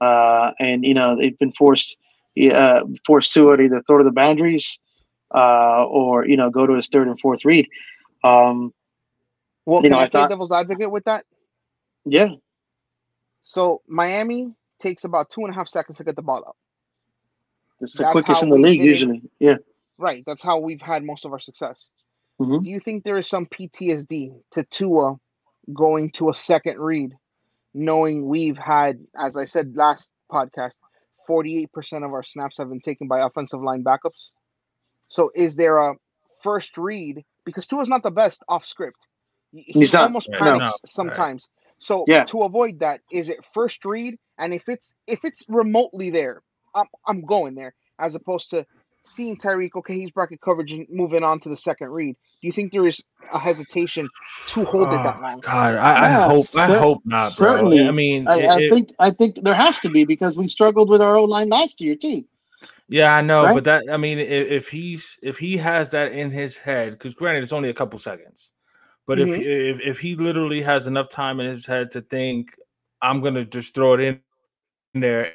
[0.03, 1.97] Uh, and you know they've been forced
[2.53, 4.79] uh, force to either throw to the boundaries
[5.35, 7.67] uh, or you know go to his third and fourth read.
[8.25, 8.75] Um,
[9.69, 11.27] well, can know, I, I thought, devil's advocate with that?
[12.07, 12.29] Yeah.
[13.43, 16.57] So Miami takes about two and a half seconds to get the ball out.
[17.79, 19.21] It's the that's quickest in the league usually.
[19.39, 19.57] Yeah.
[19.99, 20.25] Right.
[20.27, 21.91] That's how we've had most of our success.
[22.41, 22.61] Mm-hmm.
[22.61, 25.17] Do you think there is some PTSD to Tua
[25.71, 27.13] going to a second read,
[27.75, 30.79] knowing we've had, as I said last podcast,
[31.29, 34.31] 48% of our snaps have been taken by offensive line backups.
[35.09, 35.97] So is there a
[36.43, 37.23] first read?
[37.45, 39.08] Because Tua's not the best off script.
[39.53, 41.49] He He's almost not, panics no, sometimes.
[41.49, 41.75] Right.
[41.81, 42.25] So yeah.
[42.25, 44.19] to avoid that, is it first read?
[44.39, 46.43] And if it's if it's remotely there,
[46.75, 48.67] I'm I'm going there as opposed to
[49.09, 52.15] seeing Tyreek, okay, he's bracket coverage and moving on to the second read.
[52.15, 54.09] Do you think there is a hesitation
[54.49, 55.41] to hold oh, it that long?
[55.41, 57.29] God, I, I hope I hope not.
[57.29, 57.89] Certainly, bro.
[57.89, 60.91] I mean, I, it, I think I think there has to be because we struggled
[60.91, 62.25] with our O line last year too.
[62.89, 63.55] Yeah, I know, right?
[63.55, 67.15] but that I mean, if, if, he's if he has that in his head, because
[67.15, 68.53] granted, it's only a couple seconds,
[69.09, 69.33] but mm-hmm.
[69.35, 72.55] if, if if he literally has enough time in his head to think,
[73.03, 74.21] I'm gonna just throw it in
[74.95, 75.33] there,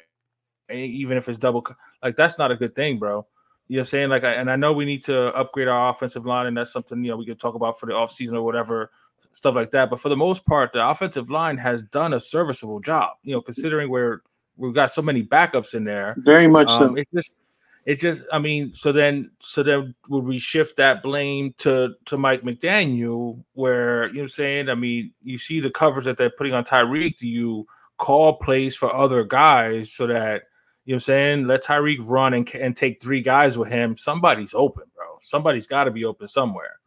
[0.72, 1.66] even if it's double,
[2.02, 3.26] like that's not a good thing, bro.
[3.68, 4.08] You know what I'm saying?
[4.10, 7.04] Like, I, and I know we need to upgrade our offensive line, and that's something
[7.04, 8.90] you know we could talk about for the offseason or whatever
[9.32, 9.90] stuff like that.
[9.90, 13.16] But for the most part, the offensive line has done a serviceable job.
[13.22, 14.22] You know, considering where
[14.56, 16.14] we've got so many backups in there.
[16.18, 16.94] Very much um, so.
[16.94, 17.43] It just,
[17.86, 22.16] it just, I mean, so then, so then would we shift that blame to to
[22.16, 24.68] Mike McDaniel, where you know, what I'm saying?
[24.70, 27.18] I mean, you see the covers that they're putting on Tyreek.
[27.18, 27.66] Do you
[27.98, 30.44] call plays for other guys so that
[30.84, 31.46] you know what I'm saying?
[31.46, 33.96] Let Tyreek run and, and take three guys with him.
[33.96, 35.16] Somebody's open, bro.
[35.20, 36.78] Somebody's got to be open somewhere.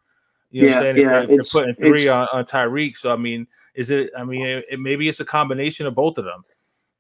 [0.52, 1.08] You know yeah, what I'm saying?
[1.08, 2.96] Yeah, if, if they're putting three on, on Tyreek.
[2.96, 6.18] So, I mean, is it, I mean, it, it, maybe it's a combination of both
[6.18, 6.44] of them.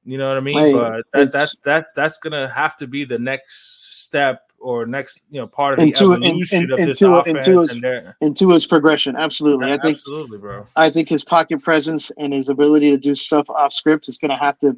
[0.05, 0.73] You know what I mean?
[0.73, 3.76] but that, that, that, that's going to have to be the next
[4.07, 7.13] step or next you know part of the into, evolution in, in, of this into,
[7.13, 9.15] offense into his, and their, into his progression.
[9.15, 10.65] Absolutely, I think absolutely, bro.
[10.75, 14.31] I think his pocket presence and his ability to do stuff off script is going
[14.31, 14.75] to have to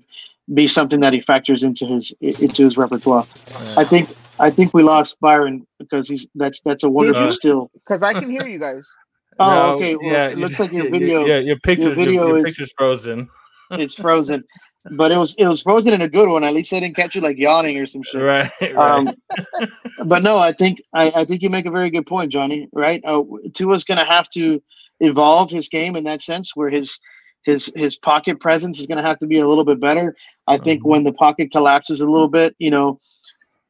[0.53, 3.25] be something that he factors into his into his repertoire.
[3.51, 3.75] Yeah.
[3.77, 7.71] I think I think we lost Byron because he's that's that's a wonderful uh, still.
[7.73, 8.91] Because I can hear you guys.
[9.39, 9.95] oh, no, okay.
[9.95, 11.25] Well, yeah, it looks like your video.
[11.25, 11.87] Yeah, your picture.
[11.87, 13.29] Your video your, your is picture's frozen.
[13.71, 14.43] it's frozen,
[14.91, 16.43] but it was it was frozen in a good one.
[16.43, 18.21] At least I didn't catch you like yawning or some shit.
[18.21, 18.51] Right.
[18.61, 18.75] right.
[18.75, 19.13] Um,
[20.05, 22.69] but no, I think I, I think you make a very good point, Johnny.
[22.73, 23.03] Right.
[23.05, 24.61] Uh, Tua's going to have to
[24.99, 26.99] evolve his game in that sense, where his
[27.43, 30.15] his his pocket presence is going to have to be a little bit better.
[30.47, 30.89] I think mm-hmm.
[30.89, 32.99] when the pocket collapses a little bit, you know,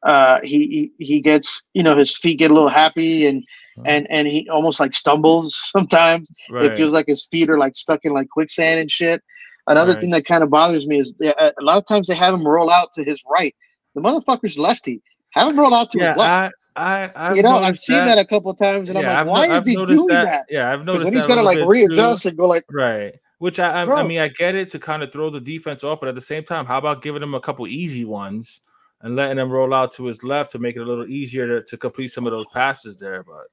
[0.04, 3.82] uh, he, he he gets you know his feet get a little happy and mm-hmm.
[3.86, 6.30] and and he almost like stumbles sometimes.
[6.50, 6.66] Right.
[6.66, 9.22] It feels like his feet are like stuck in like quicksand and shit.
[9.66, 10.00] Another right.
[10.00, 12.46] thing that kind of bothers me is they, a lot of times they have him
[12.46, 13.54] roll out to his right.
[13.94, 15.02] The motherfucker's lefty.
[15.30, 16.54] Have him roll out to yeah, his left.
[16.76, 18.16] I, I you know, I've seen that.
[18.16, 18.18] that.
[18.18, 20.24] a couple times, and yeah, I'm like, I've why no, is I've he doing that.
[20.24, 20.46] that.
[20.48, 21.04] Yeah, I've noticed.
[21.04, 22.30] When he's got to like readjust too.
[22.30, 23.14] and go like, right.
[23.38, 26.00] Which I, I, I, mean, I get it to kind of throw the defense off,
[26.00, 28.60] but at the same time, how about giving him a couple easy ones
[29.00, 31.64] and letting him roll out to his left to make it a little easier to,
[31.64, 33.22] to complete some of those passes there?
[33.22, 33.44] But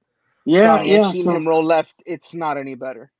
[0.43, 3.11] yeah, yeah, seeing so, him roll left, it's not any better.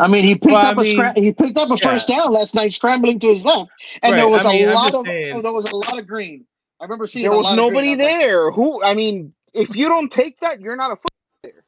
[0.00, 1.90] I mean, he picked well, up I mean, a scra- he picked up a yeah.
[1.90, 3.70] first down last night, scrambling to his left,
[4.02, 4.18] and right.
[4.18, 6.44] there was I mean, a lot of saying, there was a lot of green.
[6.80, 8.50] I remember seeing there was nobody there.
[8.50, 8.82] Who?
[8.82, 11.10] I mean, if you don't take that, you're not a football
[11.42, 11.64] player.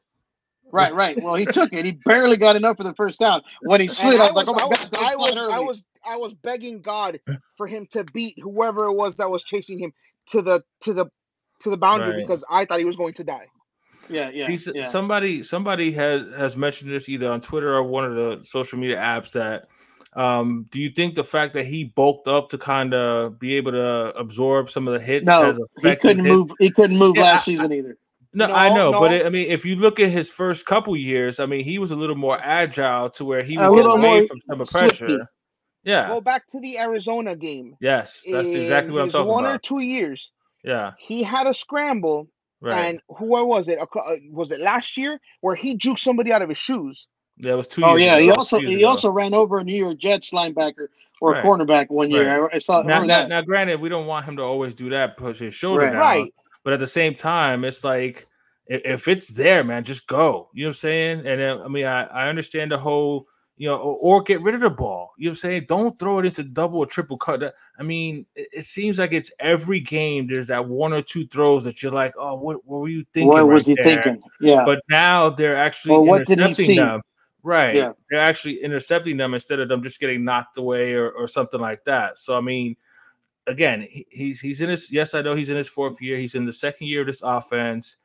[0.70, 1.22] Right, right.
[1.22, 1.86] Well, he took it.
[1.86, 3.42] He barely got enough for the first down.
[3.62, 5.84] When he slid, I was, I was like, "Oh my god!" I was, I was,
[6.06, 7.20] I was begging God
[7.56, 9.92] for him to beat whoever it was that was chasing him
[10.26, 11.06] to the to the
[11.60, 12.16] to the boundary right.
[12.18, 13.46] because I thought he was going to die.
[14.08, 14.82] Yeah, yeah, See, yeah.
[14.82, 18.96] Somebody, somebody has has mentioned this either on Twitter or one of the social media
[18.96, 19.68] apps that.
[20.14, 23.72] Um, do you think the fact that he bulked up to kind of be able
[23.72, 25.26] to absorb some of the hits?
[25.26, 26.34] No, he couldn't him?
[26.34, 26.50] move.
[26.58, 27.96] He couldn't move yeah, last I, season either.
[28.32, 29.00] No, no I know, no.
[29.00, 31.78] but it, I mean, if you look at his first couple years, I mean, he
[31.78, 34.68] was a little more agile to where he was a little away from some of
[34.68, 35.28] pressure.
[35.84, 36.08] Yeah.
[36.08, 37.76] Go back to the Arizona game.
[37.80, 39.48] Yes, that's exactly what I'm talking one about.
[39.48, 40.32] One or two years.
[40.64, 40.92] Yeah.
[40.98, 42.28] He had a scramble
[42.60, 42.86] Right.
[42.86, 43.78] And who was it?
[43.78, 43.86] Uh,
[44.30, 47.06] was it last year where he juked somebody out of his shoes?
[47.38, 47.84] That was two.
[47.84, 48.24] Oh yeah, ago.
[48.24, 48.88] he also he ago.
[48.88, 50.88] also ran over a New York Jets linebacker
[51.20, 51.44] or right.
[51.44, 52.42] cornerback one year.
[52.42, 52.54] Right.
[52.54, 53.28] I, saw now, that.
[53.28, 55.92] Now, granted, we don't want him to always do that, push his shoulder right.
[55.92, 56.00] down.
[56.00, 56.30] Right.
[56.64, 58.26] But at the same time, it's like
[58.66, 60.50] if it's there, man, just go.
[60.52, 61.26] You know what I'm saying?
[61.26, 63.26] And I mean, I, I understand the whole
[63.58, 65.10] you know, or, or, get rid of the ball.
[65.18, 65.64] You know what I'm saying?
[65.68, 67.54] Don't throw it into double or triple cut.
[67.76, 70.28] I mean, it, it, seems like it's every game.
[70.28, 73.28] There's that one or two throws that you're like, oh, what, what were you thinking?
[73.28, 74.02] What right was he there?
[74.02, 74.22] thinking?
[74.40, 74.62] Yeah.
[74.64, 77.02] But now they're actually well, intercepting them.
[77.42, 77.74] Right.
[77.74, 77.92] Yeah.
[78.10, 81.84] They're actually intercepting them instead of them just getting knocked away or, or something like
[81.84, 82.18] that.
[82.18, 82.76] So I mean,
[83.48, 86.16] again, he, he's he's in his yes, I know he's in his fourth year.
[86.16, 87.96] He's in the second year of this offense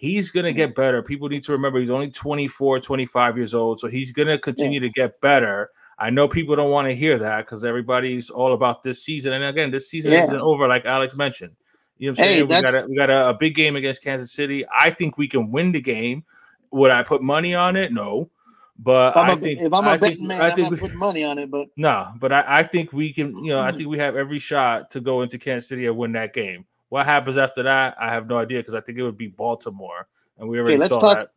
[0.00, 1.02] he's going to get better.
[1.02, 3.80] People need to remember he's only 24, 25 years old.
[3.80, 4.86] So he's going to continue yeah.
[4.86, 5.70] to get better.
[5.98, 9.34] I know people don't want to hear that because everybody's all about this season.
[9.34, 10.22] And again, this season yeah.
[10.22, 11.54] isn't over, like Alex mentioned.
[11.98, 12.48] You know what I'm hey, saying?
[12.48, 14.64] We got, a, we got a, a, big game against Kansas City.
[14.74, 16.24] I think we can win the game.
[16.70, 17.92] Would I put money on it?
[17.92, 18.30] No.
[18.78, 21.36] But I think if I'm a betting man, I think I'm not putting money on
[21.36, 21.50] it.
[21.50, 23.44] But no, but I, I think we can.
[23.44, 23.76] You know, I hmm.
[23.76, 26.64] think we have every shot to go into Kansas City and win that game.
[26.90, 27.96] What happens after that?
[27.98, 30.06] I have no idea because I think it would be Baltimore,
[30.38, 31.30] and we already okay, let's saw talk, that.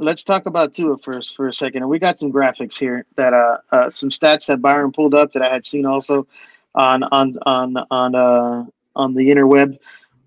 [0.00, 3.32] Let's talk about Tua first for a second, and we got some graphics here that
[3.32, 6.26] uh, uh some stats that Byron pulled up that I had seen also
[6.74, 9.78] on on on on uh on the interweb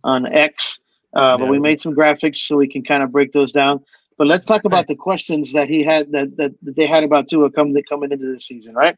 [0.04, 0.80] on X.
[1.14, 3.84] Uh, but we made some graphics so we can kind of break those down.
[4.18, 7.28] But let's talk about the questions that he had that, that, that they had about
[7.28, 8.98] Tua coming coming into the season, right?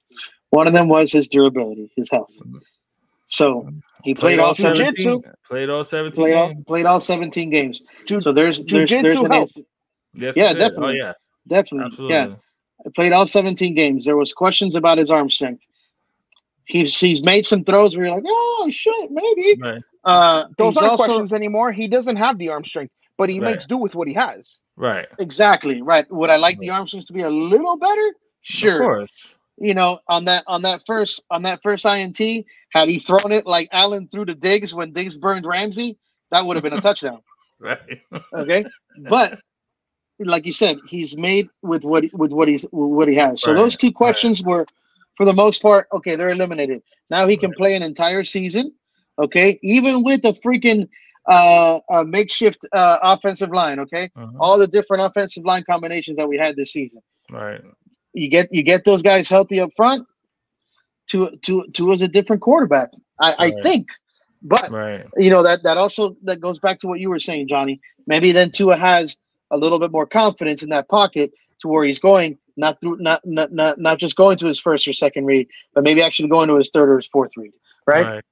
[0.51, 2.31] One of them was his durability, his health.
[3.33, 3.67] So
[4.03, 5.23] he played, played all 17.
[5.47, 7.81] Played all 17 played all, played all 17 games.
[8.07, 9.47] so there's there's, there's an
[10.13, 10.99] yes, yeah, definitely.
[11.01, 11.13] Oh, yeah.
[11.47, 11.85] Definitely.
[11.87, 12.15] Absolutely.
[12.15, 12.91] Yeah.
[12.93, 14.05] Played all 17 games.
[14.05, 15.65] There was questions about his arm strength.
[16.65, 19.59] He's he's made some throws where you're like, oh shit, maybe.
[19.59, 19.81] Right.
[20.03, 21.71] Uh, Those aren't also, questions anymore.
[21.71, 23.51] He doesn't have the arm strength, but he right.
[23.51, 24.59] makes do with what he has.
[24.75, 25.07] Right.
[25.17, 25.81] Exactly.
[25.81, 26.05] Right.
[26.11, 26.61] Would I like right.
[26.61, 28.13] the arm strength to be a little better?
[28.43, 28.73] Sure.
[28.73, 32.99] Of course you know, on that on that first on that first INT, had he
[32.99, 35.97] thrown it like Allen threw the Diggs when Diggs burned Ramsey,
[36.31, 37.21] that would have been a touchdown.
[37.59, 37.79] right.
[38.33, 38.65] okay.
[39.09, 39.39] But
[40.19, 43.41] like you said, he's made with what with what he's what he has.
[43.41, 43.57] So right.
[43.57, 44.49] those two questions right.
[44.49, 44.65] were,
[45.15, 46.15] for the most part, okay.
[46.15, 46.81] They're eliminated.
[47.09, 47.57] Now he can right.
[47.57, 48.73] play an entire season.
[49.19, 50.89] Okay, even with a freaking
[51.29, 53.79] uh, a makeshift uh, offensive line.
[53.79, 54.31] Okay, uh-huh.
[54.39, 57.01] all the different offensive line combinations that we had this season.
[57.29, 57.61] Right
[58.13, 60.07] you get you get those guys healthy up front.
[61.07, 63.53] To to to as a different quarterback, I, right.
[63.53, 63.87] I think.
[64.41, 65.05] But right.
[65.17, 67.81] you know that that also that goes back to what you were saying, Johnny.
[68.07, 69.17] Maybe then Tua has
[69.51, 73.21] a little bit more confidence in that pocket to where he's going, not through not
[73.25, 76.47] not not, not just going to his first or second read, but maybe actually going
[76.47, 77.51] to his third or his fourth read.
[77.85, 78.05] Right.
[78.05, 78.23] right.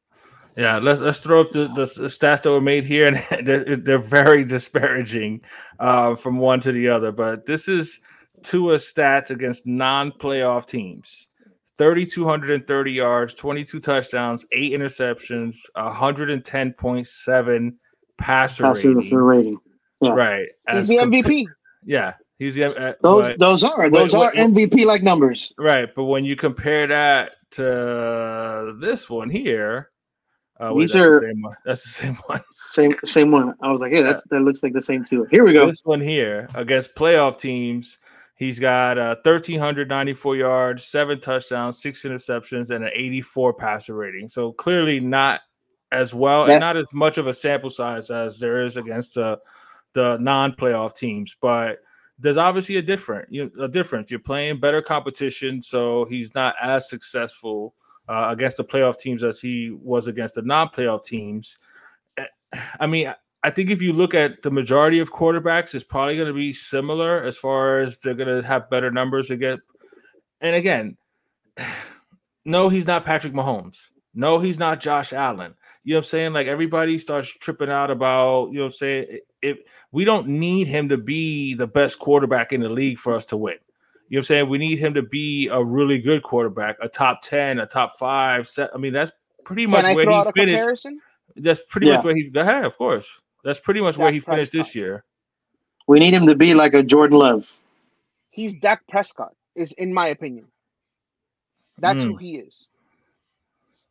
[0.58, 3.98] Yeah, let's let's throw up the, the, stats that were made here, and they're, they're
[3.98, 5.42] very disparaging
[5.80, 7.12] uh, from one to the other.
[7.12, 8.02] But this is
[8.44, 11.30] Tua stats against non-playoff teams.
[11.78, 17.74] 3,230 yards, 22 touchdowns, eight interceptions, 110.7
[18.18, 19.16] passer, passer rating.
[19.16, 19.58] rating.
[20.00, 20.12] Yeah.
[20.14, 20.48] Right.
[20.70, 21.46] He's the MVP.
[21.84, 22.14] Yeah.
[22.38, 25.52] He's the, uh, those but, those are those are MVP like numbers.
[25.58, 29.92] Right, but when you compare that to this one here,
[30.62, 31.56] uh, wait, These that's are the same one.
[31.66, 32.42] That's the same one.
[32.54, 33.56] Same same one.
[33.62, 35.28] I was like, hey, that's that looks like the same too.
[35.32, 35.66] Here we go.
[35.66, 37.98] This one here against playoff teams,
[38.42, 44.30] He's got uh, 1,394 yards, seven touchdowns, six interceptions, and an 84 passer rating.
[44.30, 45.42] So clearly not
[45.92, 49.38] as well and not as much of a sample size as there is against the
[49.94, 51.82] the non-playoff teams, but
[52.18, 54.10] there's obviously a different you know, a difference.
[54.10, 57.76] You're playing better competition, so he's not as successful
[58.10, 61.60] uh, against the playoff teams as he was against the non-playoff teams.
[62.18, 62.26] Eh,
[62.80, 66.28] I mean, I think if you look at the majority of quarterbacks, it's probably going
[66.28, 69.64] to be similar as far as they're going to have better numbers against
[70.42, 70.98] and again,
[72.46, 73.90] no, he's not Patrick Mahomes.
[74.14, 75.54] No, he's not Josh Allen.
[75.84, 76.34] You know what I'm saying?
[76.34, 79.20] Like everybody starts tripping out about, you know what I'm saying?
[79.42, 79.60] If
[79.92, 83.38] we don't need him to be the best quarterback in the league for us to
[83.38, 83.56] win.
[84.10, 84.50] You know what I'm saying?
[84.50, 88.48] We need him to be a really good quarterback, a top 10, a top five.
[88.48, 88.70] Set.
[88.76, 89.12] I mean, that's
[89.46, 90.58] pretty much where he finished.
[90.58, 91.00] Comparison?
[91.38, 91.96] That's pretty yeah.
[91.96, 93.22] much where he go ahead, of course.
[93.44, 95.04] That's pretty much Dak where he finished this year.
[95.88, 97.52] We need him to be like a Jordan Love.
[98.30, 100.46] He's Dak Prescott, is in my opinion.
[101.80, 102.08] That's mm.
[102.08, 102.70] who he is.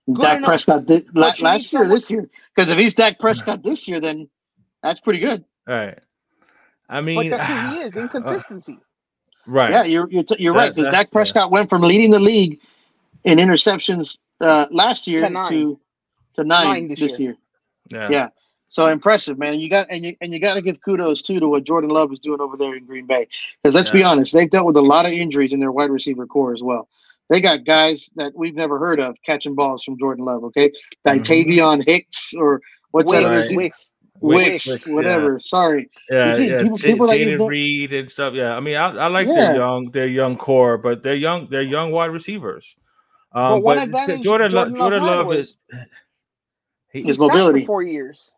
[0.07, 0.49] Good Dak enough.
[0.49, 1.89] Prescott did, last year, someone...
[1.91, 2.29] this year.
[2.55, 4.29] Because if he's Dak Prescott this year, then
[4.83, 5.45] that's pretty good.
[5.69, 5.99] All right.
[6.89, 7.97] I mean, but that's who he is.
[7.97, 8.79] Inconsistency.
[8.81, 9.71] Uh, right.
[9.71, 11.53] Yeah, you're you're, t- you're that, right because Dak Prescott yeah.
[11.53, 12.61] went from leading the league
[13.25, 15.51] in interceptions uh, last year to nine.
[15.51, 15.81] to,
[16.35, 17.37] to nine, nine this, this year.
[17.91, 18.09] year.
[18.09, 18.09] Yeah.
[18.11, 18.29] Yeah.
[18.71, 19.59] So impressive, man.
[19.59, 22.13] You got and you and you got to give kudos too to what Jordan Love
[22.13, 23.27] is doing over there in Green Bay.
[23.63, 23.95] Because let's yeah.
[23.95, 26.63] be honest, they've dealt with a lot of injuries in their wide receiver core as
[26.63, 26.89] well.
[27.29, 30.45] They got guys that we've never heard of catching balls from Jordan Love.
[30.45, 30.71] Okay,
[31.05, 31.81] Ditavion mm-hmm.
[31.83, 33.57] Hicks or what's Wicks, that?
[33.57, 33.93] Wicks.
[34.21, 35.33] Wicks, Wicks, whatever.
[35.33, 35.39] Yeah.
[35.41, 35.91] Sorry.
[36.11, 36.63] Yeah, yeah.
[36.63, 38.35] People, J- people Jayden Reed and stuff.
[38.35, 39.35] Yeah, I mean, I, I like yeah.
[39.35, 42.77] their young, their young core, but they're young, they're young wide receivers.
[43.33, 45.57] Um, but, but Jordan, Jordan, Jordan Love, Love is
[46.93, 47.65] he, his mobility.
[47.65, 48.33] four years.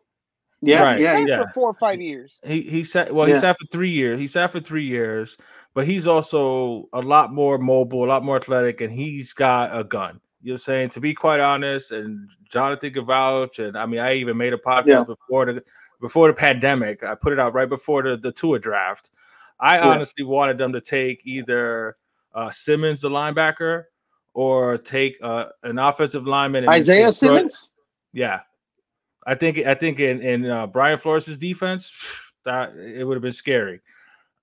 [0.65, 0.99] Yeah, right.
[0.99, 1.43] yeah, yeah.
[1.43, 2.39] For four or five years.
[2.43, 3.27] He he sat well.
[3.27, 3.35] Yeah.
[3.35, 4.19] He sat for three years.
[4.19, 5.37] He sat for three years,
[5.73, 9.83] but he's also a lot more mobile, a lot more athletic, and he's got a
[9.83, 10.21] gun.
[10.41, 10.89] You know saying?
[10.89, 14.57] To be quite honest, and Jonathan can vouch, and I mean, I even made a
[14.57, 15.03] podcast yeah.
[15.03, 15.63] before the
[15.99, 17.03] before the pandemic.
[17.03, 19.11] I put it out right before the the Tua draft.
[19.59, 19.89] I yeah.
[19.89, 21.97] honestly wanted them to take either
[22.33, 23.83] uh, Simmons, the linebacker,
[24.33, 26.69] or take uh, an offensive lineman.
[26.69, 27.73] Isaiah Simmons.
[28.13, 28.41] Yeah,
[29.25, 31.93] I think I think in in uh, Brian Flores' defense,
[32.45, 33.81] that it would have been scary.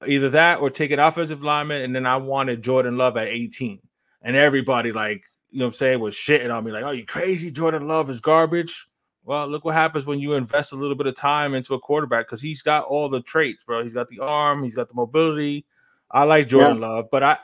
[0.06, 3.80] Either that or take an offensive lineman, and then I wanted Jordan Love at 18.
[4.22, 7.04] And everybody, like, you know what I'm saying, was shitting on me, like, oh, you
[7.04, 7.50] crazy?
[7.50, 8.86] Jordan Love is garbage.
[9.24, 12.26] Well, look what happens when you invest a little bit of time into a quarterback
[12.26, 13.82] because he's got all the traits, bro.
[13.82, 15.66] He's got the arm, he's got the mobility.
[16.10, 16.88] I like Jordan yeah.
[16.88, 17.38] Love, but I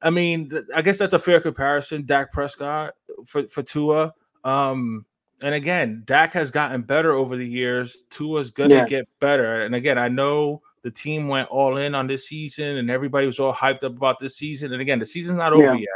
[0.00, 2.06] I mean, I guess that's a fair comparison.
[2.06, 2.94] Dak Prescott
[3.26, 4.14] for, for Tua.
[4.44, 5.04] Um,
[5.42, 8.04] and again, Dak has gotten better over the years.
[8.10, 8.86] Tua's gonna yeah.
[8.86, 9.62] get better.
[9.62, 13.38] And again, I know the team went all in on this season, and everybody was
[13.38, 14.72] all hyped up about this season.
[14.72, 15.88] And again, the season's not over yet.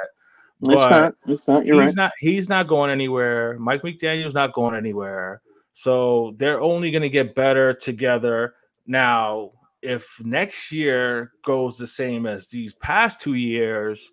[0.61, 1.15] But it's not.
[1.27, 1.67] It's not.
[1.67, 1.97] You're he's right.
[1.97, 2.13] not.
[2.19, 3.59] He's not going anywhere.
[3.59, 5.43] Mike McDaniel's not going anywhere.
[5.73, 8.55] So they're only going to get better together.
[8.87, 14.13] Now, if next year goes the same as these past two years,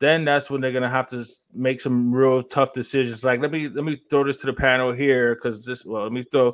[0.00, 3.22] then that's when they're gonna have to make some real tough decisions.
[3.22, 6.12] Like let me let me throw this to the panel here because this well let
[6.12, 6.52] me throw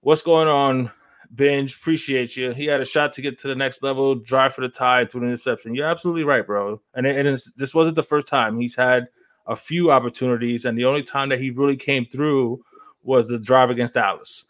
[0.00, 0.90] what's going on.
[1.34, 2.52] Binge, appreciate you.
[2.52, 5.18] He had a shot to get to the next level, drive for the tie to
[5.18, 5.74] an interception.
[5.74, 6.80] You're absolutely right, bro.
[6.94, 9.08] And, it, and this wasn't the first time he's had
[9.48, 12.62] a few opportunities, and the only time that he really came through
[13.02, 14.44] was the drive against Dallas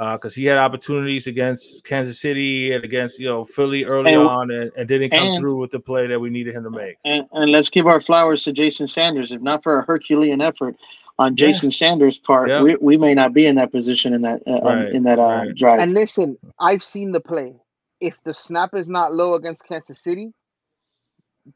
[0.00, 4.22] because uh, he had opportunities against Kansas City and against you know Philly early and,
[4.22, 6.70] on, and, and, didn't come and, through with the play that we needed him to
[6.70, 6.96] make.
[7.04, 9.30] And, and, let's give our flowers to Jason Sanders.
[9.30, 10.76] If not for a Herculean effort
[11.18, 11.76] on Jason yes.
[11.76, 12.62] Sanders' part, yep.
[12.62, 14.90] we, we may not be in that position in that uh, right.
[14.90, 15.54] in that uh, right.
[15.54, 15.80] drive.
[15.80, 17.54] And listen, I've seen the play.
[18.00, 20.32] If the snap is not low against Kansas City,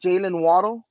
[0.04, 0.86] Jaylen Waddle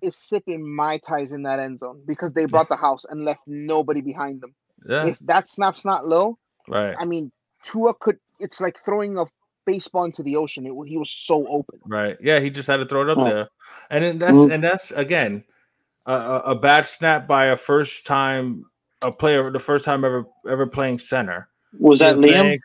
[0.00, 3.40] is sipping my ties in that end zone because they brought the house and left
[3.48, 4.54] nobody behind them.
[4.88, 5.06] Yeah.
[5.06, 6.38] If that snap's not low,
[6.68, 6.94] Right.
[6.98, 8.18] I mean, Tua could.
[8.40, 9.24] It's like throwing a
[9.66, 10.66] baseball into the ocean.
[10.66, 11.80] It, he was so open.
[11.84, 12.16] Right.
[12.20, 12.40] Yeah.
[12.40, 13.24] He just had to throw it up oh.
[13.24, 13.48] there,
[13.90, 14.52] and then that's mm-hmm.
[14.52, 15.44] and that's again
[16.06, 18.64] a, a bad snap by a first time
[19.02, 21.48] a player the first time ever ever playing center.
[21.78, 22.58] Was that Liam?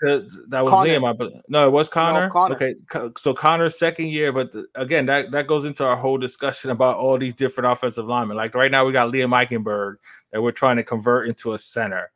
[0.47, 0.89] That was Connor.
[0.89, 1.09] Liam.
[1.09, 1.41] I believe.
[1.49, 2.27] No, it was Connor.
[2.27, 2.55] No, Connor.
[2.55, 2.75] Okay,
[3.17, 6.95] so Connor's second year, but the, again, that that goes into our whole discussion about
[6.95, 8.37] all these different offensive linemen.
[8.37, 9.95] Like right now, we got Liam Eichenberg
[10.31, 12.11] that we're trying to convert into a center.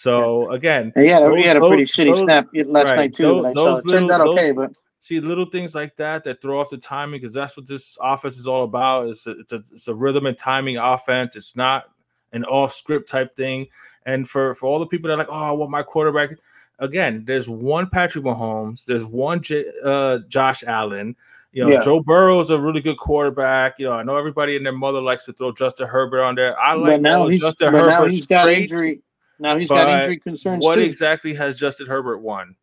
[0.00, 3.42] So again, yeah, he had a pretty those, shitty those, snap last right, night too.
[3.42, 6.70] Those, those little, turned out okay, but see little things like that that throw off
[6.70, 9.10] the timing because that's what this offense is all about.
[9.10, 11.36] It's a, it's a it's a rhythm and timing offense.
[11.36, 11.90] It's not
[12.32, 13.66] an off script type thing.
[14.06, 16.30] And for for all the people that are like, oh, I want my quarterback.
[16.78, 18.86] Again, there's one Patrick Mahomes.
[18.86, 21.14] There's one J, uh, Josh Allen.
[21.52, 21.80] You know, yeah.
[21.84, 23.78] Joe Burrow is a really good quarterback.
[23.78, 26.58] You know, I know everybody and their mother likes to throw Justin Herbert on there.
[26.58, 27.90] I like now he's, Justin Herbert.
[27.90, 29.02] Now he's got injury.
[29.40, 30.64] Now he's but got injury concerns.
[30.64, 30.82] What too.
[30.82, 32.54] exactly has Justin Herbert won?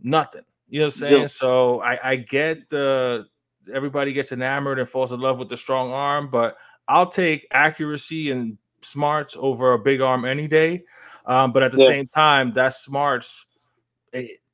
[0.00, 0.42] Nothing.
[0.68, 1.28] You know what I'm saying?
[1.28, 3.26] So I, I get the
[3.72, 6.56] everybody gets enamored and falls in love with the strong arm, but
[6.88, 10.84] I'll take accuracy and smarts over a big arm any day.
[11.26, 11.88] Um, but at the yeah.
[11.88, 13.46] same time, that smarts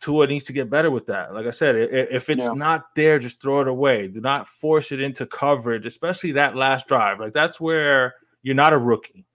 [0.00, 1.34] Tua needs to get better with that.
[1.34, 2.52] Like I said, if it's yeah.
[2.52, 4.08] not there, just throw it away.
[4.08, 7.20] Do not force it into coverage, especially that last drive.
[7.20, 9.26] Like that's where you're not a rookie.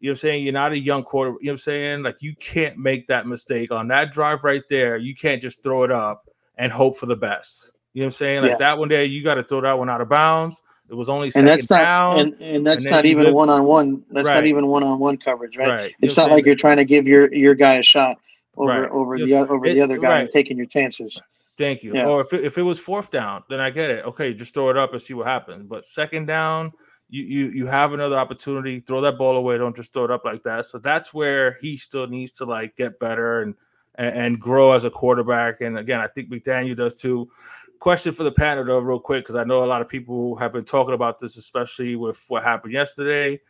[0.00, 0.44] You know what I'm saying?
[0.44, 1.30] You're not a young quarter.
[1.40, 2.02] You know what I'm saying?
[2.02, 4.96] Like you can't make that mistake on that drive right there.
[4.96, 7.72] You can't just throw it up and hope for the best.
[7.92, 8.42] You know what I'm saying?
[8.42, 8.56] Like yeah.
[8.58, 10.62] that one there, you got to throw that one out of bounds.
[10.88, 13.62] It was only and that's not down, and, and that's and not even one on
[13.64, 14.02] one.
[14.10, 14.34] That's right.
[14.34, 15.68] not even one on one coverage, right?
[15.68, 15.94] right.
[16.00, 18.18] It's not like you're trying to give your your guy a shot
[18.56, 18.90] over right.
[18.90, 21.22] over the over it, the other guy and taking your chances.
[21.56, 21.94] Thank you.
[21.94, 22.08] Yeah.
[22.08, 24.04] Or if it, if it was fourth down, then I get it.
[24.04, 25.64] Okay, just throw it up and see what happens.
[25.68, 26.72] But second down,
[27.10, 28.80] you you you have another opportunity.
[28.80, 29.58] Throw that ball away.
[29.58, 30.66] Don't just throw it up like that.
[30.66, 33.54] So that's where he still needs to like get better and
[33.96, 35.60] and, and grow as a quarterback.
[35.60, 37.28] And again, I think McDaniel does too.
[37.80, 40.52] Question for the panel though, real quick, because I know a lot of people have
[40.52, 43.40] been talking about this, especially with what happened yesterday.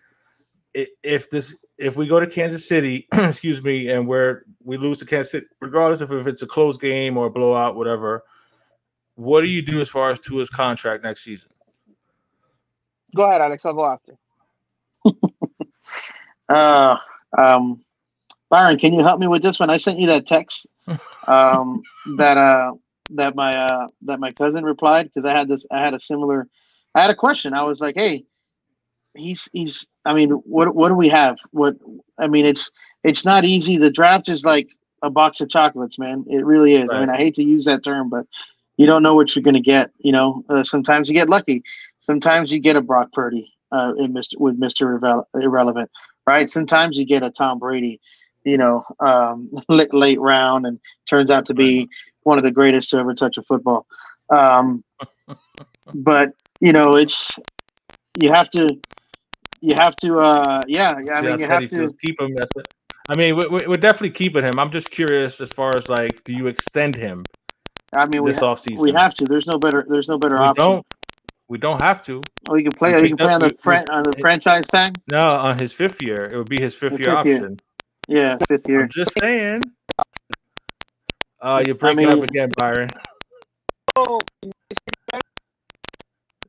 [0.73, 5.07] If this if we go to Kansas City, excuse me, and where we lose to
[5.07, 8.23] Kansas City, regardless of if it's a close game or a blowout, whatever,
[9.17, 11.51] what do you do as far as Tua's contract next season?
[13.15, 13.65] Go ahead, Alex.
[13.65, 14.17] I'll go after.
[16.49, 16.97] uh,
[17.37, 17.83] um,
[18.49, 19.71] Byron, can you help me with this one?
[19.71, 20.67] I sent you that text
[21.27, 21.83] um,
[22.17, 22.73] that uh,
[23.11, 25.67] that my uh, that my cousin replied because I had this.
[25.71, 26.49] I had a similar.
[26.95, 27.55] I had a question.
[27.55, 28.25] I was like, "Hey,
[29.15, 31.39] he's he's I mean, what what do we have?
[31.51, 31.77] What
[32.19, 32.71] I mean, it's
[33.05, 33.77] it's not easy.
[33.77, 34.69] The draft is like
[35.03, 36.25] a box of chocolates, man.
[36.29, 36.89] It really is.
[36.89, 36.97] Right.
[36.97, 38.27] I mean, I hate to use that term, but
[38.77, 39.91] you don't know what you're going to get.
[39.99, 41.63] You know, uh, sometimes you get lucky.
[42.01, 44.39] Sometimes you get a Brock Purdy uh, in Mr.
[44.39, 44.99] with Mr.
[44.99, 45.91] Irrele- Irrelevant,
[46.27, 46.51] right?
[46.51, 48.01] Sometimes you get a Tom Brady,
[48.45, 51.89] you know, um, late, late round, and turns out to be
[52.25, 53.87] one of the greatest to ever touch a football.
[54.31, 54.83] Um,
[55.95, 57.39] but you know, it's
[58.21, 58.69] you have to
[59.61, 60.91] you have to, uh, yeah.
[61.13, 62.35] I mean, you have to keep him.
[63.09, 64.59] I mean, we, we're definitely keeping him.
[64.59, 67.25] I'm just curious as far as like, do you extend him?
[67.93, 68.79] I mean, this we ha- offseason?
[68.79, 69.25] we have to.
[69.25, 69.85] There's no better.
[69.89, 70.65] There's no better we option.
[70.65, 70.87] Don't,
[71.51, 72.23] we don't have to.
[72.49, 72.93] Oh, you can play.
[72.93, 74.97] You can play on the fran- on the franchise tag.
[75.11, 77.59] No, on his fifth year, it would be his fifth, year fifth option.
[78.09, 78.23] Year.
[78.23, 78.83] Yeah, fifth year.
[78.83, 79.63] I'm just saying.
[81.43, 82.89] Uh, you're breaking I mean, up again, Byron.
[83.97, 84.21] Oh.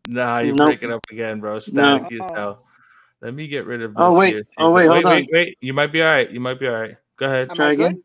[0.05, 0.69] Nah, you're nope.
[0.69, 1.57] breaking up again, bro.
[1.57, 2.25] Static no.
[2.25, 2.65] as hell.
[3.21, 4.13] Let me get rid of oh, this.
[4.13, 4.47] Oh wait, here.
[4.59, 5.57] oh wait, wait, wait, wait.
[5.61, 6.29] You might be all right.
[6.29, 6.95] You might be all right.
[7.17, 7.49] Go ahead.
[7.49, 8.03] Am Try again.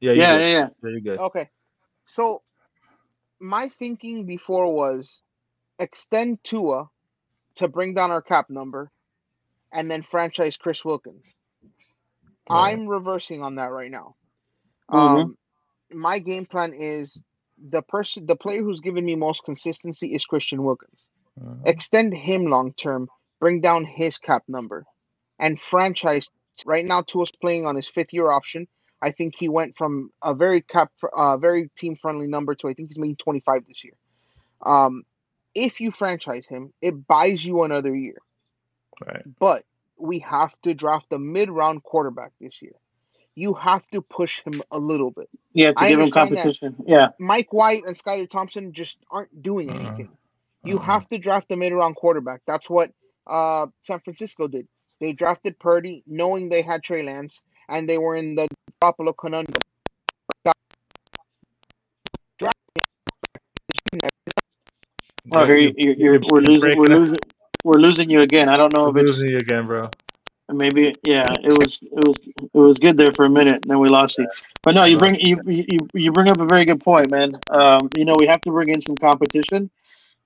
[0.00, 0.68] Yeah, yeah, yeah, yeah.
[0.80, 1.18] Very good.
[1.18, 1.50] Okay,
[2.06, 2.40] so
[3.38, 5.20] my thinking before was
[5.78, 6.88] extend Tua
[7.56, 8.90] to bring down our cap number,
[9.72, 11.24] and then franchise Chris Wilkins.
[12.50, 12.72] Right.
[12.72, 14.14] I'm reversing on that right now.
[14.90, 15.20] Mm-hmm.
[15.20, 15.38] Um,
[15.90, 17.22] my game plan is
[17.58, 21.04] the person, the player who's given me most consistency is Christian Wilkins.
[21.38, 21.66] Mm-hmm.
[21.66, 23.08] Extend him long term
[23.40, 24.86] bring down his cap number,
[25.38, 26.30] and franchise.
[26.66, 28.66] Right now, Tua's playing on his fifth year option.
[29.00, 32.74] I think he went from a very cap, uh, very team friendly number to I
[32.74, 33.94] think he's making 25 this year.
[34.64, 35.04] Um,
[35.54, 38.18] if you franchise him, it buys you another year.
[39.04, 39.22] Right.
[39.38, 39.64] But
[39.96, 42.74] we have to draft a mid round quarterback this year.
[43.34, 45.28] You have to push him a little bit.
[45.52, 46.76] Yeah, to I give him competition.
[46.86, 47.08] Yeah.
[47.20, 49.78] Mike White and Skylar Thompson just aren't doing uh-huh.
[49.78, 50.06] anything.
[50.06, 50.14] Uh-huh.
[50.64, 52.42] You have to draft a mid round quarterback.
[52.46, 52.90] That's what
[53.26, 54.66] uh, San Francisco did.
[55.00, 58.48] They drafted Purdy knowing they had Trey Lance, and they were in the
[58.82, 59.62] Garoppolo conundrum.
[65.32, 67.16] Oh, here you, you're, you're, we're losing, we're losing,
[67.64, 68.48] we're losing you again.
[68.48, 69.94] I don't know we're if it's losing you again, bro.
[70.50, 71.34] Maybe, yeah.
[71.42, 74.18] It was, it was, it was good there for a minute, and then we lost
[74.18, 74.28] you.
[74.64, 77.40] But no, you bring you, you you bring up a very good point, man.
[77.50, 79.70] Um, you know, we have to bring in some competition.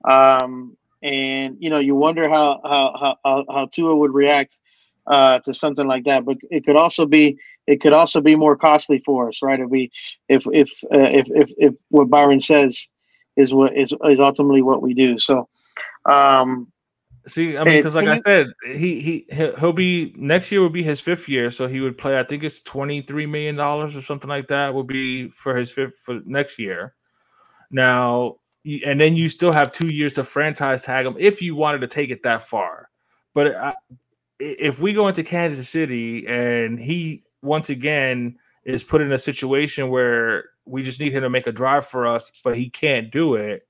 [0.05, 4.59] Um, and you know you wonder how how how, how Tua would react
[5.07, 6.25] uh, to something like that.
[6.25, 9.61] But it could also be it could also be more costly for us, right?
[9.61, 9.91] If we
[10.29, 12.89] if if uh, if, if if what Byron says
[13.37, 15.19] is what is is ultimately what we do.
[15.19, 15.49] So.
[16.05, 16.73] Um,
[17.27, 20.83] See, I mean, because like I said, he he he'll be next year will be
[20.83, 22.19] his fifth year, so he would play.
[22.19, 24.75] I think it's twenty three million dollars or something like that.
[24.75, 26.95] Will be for his fifth for next year.
[27.71, 28.39] Now,
[28.85, 31.87] and then you still have two years to franchise tag him if you wanted to
[31.87, 32.89] take it that far.
[33.35, 33.75] But I,
[34.41, 39.89] if we go into Kansas City and he once again is put in a situation
[39.89, 43.35] where we just need him to make a drive for us, but he can't do
[43.35, 43.67] it,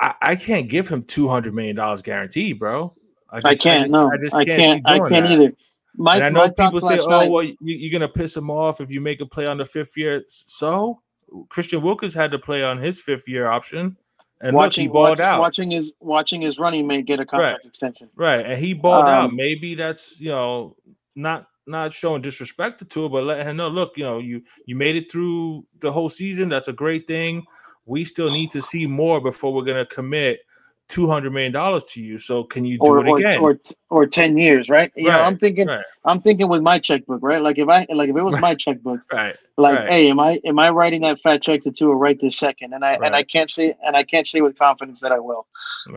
[0.00, 2.92] I, I can't give him two hundred million dollars guarantee, bro.
[3.30, 3.78] I, just, I can't.
[3.78, 4.50] I just, no, I, just can't.
[4.50, 5.52] I can't, I can't either.
[5.98, 7.30] My, and I know people say, "Oh, night.
[7.30, 9.96] well, you, are gonna piss him off if you make a play on the fifth
[9.96, 11.00] year." So
[11.48, 13.96] Christian Wilkins had to play on his fifth year option.
[14.42, 15.40] And watching, look, he balled watch, out.
[15.40, 17.66] Watching his watching his running mate get a contract right.
[17.66, 18.10] extension.
[18.14, 19.32] Right, and he balled um, out.
[19.32, 20.76] Maybe that's you know
[21.14, 24.76] not not showing disrespect to Tua, but letting him know, look, you know, you you
[24.76, 26.48] made it through the whole season.
[26.48, 27.44] That's a great thing.
[27.86, 30.40] We still need to see more before we're gonna commit
[30.88, 32.18] two hundred million dollars to you.
[32.18, 33.40] So can you do or, it again?
[33.40, 33.58] Or,
[33.90, 34.92] or, ten years, right?
[34.94, 35.84] You right, know, I'm thinking, right.
[36.04, 37.40] I'm thinking with my checkbook, right?
[37.40, 39.36] Like if I, like if it was my checkbook, right?
[39.58, 39.90] Like, right.
[39.90, 42.74] hey, am I, am I writing that fat check to Tua right this second?
[42.74, 45.46] And I, and I can't say, and I can't say with confidence that I will.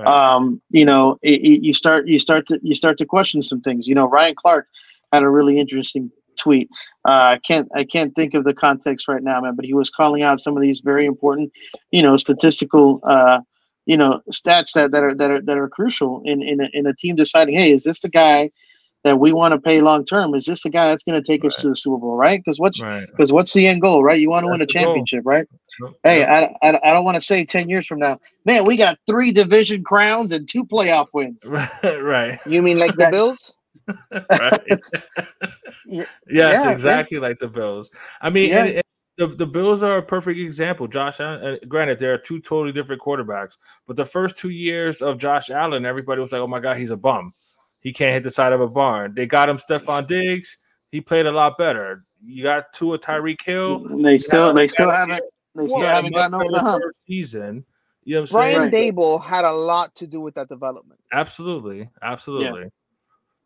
[0.05, 3.59] Um, you know, it, it- you start, you start to, you start to question some
[3.59, 3.85] things.
[3.85, 4.67] You know, Ryan Clark
[5.11, 6.69] had a really interesting tweet.
[7.07, 9.89] Uh, I can't, I can't think of the context right now, man, but he was
[9.89, 11.51] calling out some of these very important,
[11.91, 13.41] you know, statistical, uh,
[13.85, 16.85] you know, stats that, that are that are that are crucial in in a, in
[16.85, 18.51] a team deciding, hey, is this the guy
[19.03, 20.35] that we want to pay long term?
[20.35, 22.39] Is this the guy that's going to take us to the Super Bowl, right?
[22.39, 23.07] Because what's right.
[23.07, 24.19] because what's the end goal, right?
[24.19, 24.85] You want to win a That's the goal.
[24.87, 25.47] championship, right?
[25.81, 26.51] Yep, Hey, yep.
[26.61, 29.31] I, I, I don't want to say 10 years from now, man, we got three
[29.31, 31.49] division crowns and two playoff wins.
[31.49, 31.69] right,
[32.01, 33.55] right, You mean like the Bills?
[34.29, 34.61] right.
[35.85, 36.05] Yeah.
[36.29, 37.91] yes, Yeah, exactly like the Bills.
[38.21, 38.63] I mean, Yeah.
[38.65, 38.83] and, and
[39.17, 40.87] the, the Bills are a perfect example.
[40.87, 45.01] Josh Allen, uh, granted, there are two totally different quarterbacks, but the first two years
[45.01, 47.33] of Josh Allen, everybody was like, oh my God, he's a bum.
[47.81, 49.13] He can't hit the side of a barn.
[49.15, 50.57] They got him Stefon Diggs.
[50.91, 52.03] He played a lot better.
[52.25, 53.85] You got Tua Tyreek Hill.
[53.87, 55.23] And they still they still haven't
[55.55, 56.83] they still Yeah, haven't much gotten over the hump.
[57.07, 57.65] season.
[58.03, 58.71] You know what I'm saying?
[58.71, 60.99] Brian Daboll had a lot to do with that development.
[61.13, 62.69] Absolutely, absolutely.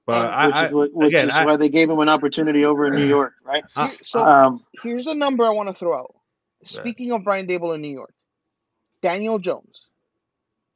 [0.05, 2.09] But And- Which I is, what, which again, is I- why they gave him an
[2.09, 3.63] opportunity over in New York, right?
[3.75, 6.13] I- so Um, here's a number I want to throw out.
[6.65, 8.13] Speaking of Brian Daboll in New York,
[9.01, 9.87] Daniel Jones,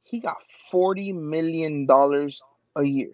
[0.02, 0.36] he got
[0.70, 2.40] forty million dollars
[2.76, 3.12] a year,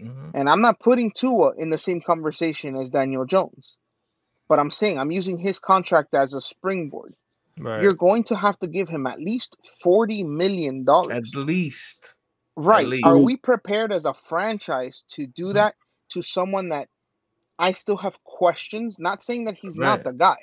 [0.00, 0.30] Mhm.
[0.34, 3.76] and I'm not putting Tua in the same conversation as Daniel Jones,
[4.48, 7.14] but I'm saying I'm using his contract as a springboard.
[7.58, 7.82] right.
[7.82, 11.16] You're going to have to give him at least forty million dollars.
[11.32, 12.14] at least.
[12.56, 13.00] Right.
[13.04, 15.54] Are we prepared as a franchise to do Mhm.
[15.54, 15.74] that
[16.10, 16.88] to someone that
[17.58, 18.98] I still have questions?
[18.98, 20.36] Not saying that he's not the guy.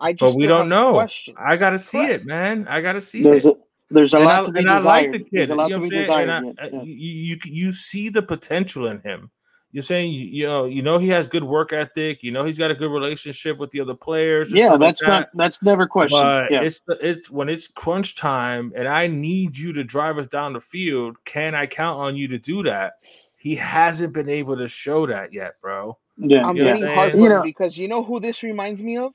[0.00, 0.92] I But just we don't know.
[0.92, 1.36] questions.
[1.40, 2.22] I gotta see Correct.
[2.22, 2.66] it, man.
[2.68, 3.56] I gotta see there's it.
[3.56, 5.02] a there's a and lot I, to be and I desired.
[5.02, 5.28] like the kid.
[5.32, 6.28] There's a lot you know to be desired.
[6.30, 6.42] I.
[6.68, 6.82] Yeah.
[6.82, 9.30] you, you you see the potential in him.
[9.70, 12.22] You're saying you, you know you know he has good work ethic.
[12.22, 14.50] You know he's got a good relationship with the other players.
[14.52, 15.06] Yeah, stuff like that's that.
[15.08, 16.22] not that's never questioned.
[16.22, 16.62] But Yeah.
[16.62, 20.54] it's the, it's when it's crunch time and I need you to drive us down
[20.54, 21.16] the field.
[21.26, 22.94] Can I count on you to do that?
[23.36, 25.98] He hasn't been able to show that yet, bro.
[26.16, 26.46] Yeah.
[26.46, 26.76] I'm You know yeah.
[26.80, 29.12] getting I'm You know- because you know who this reminds me of?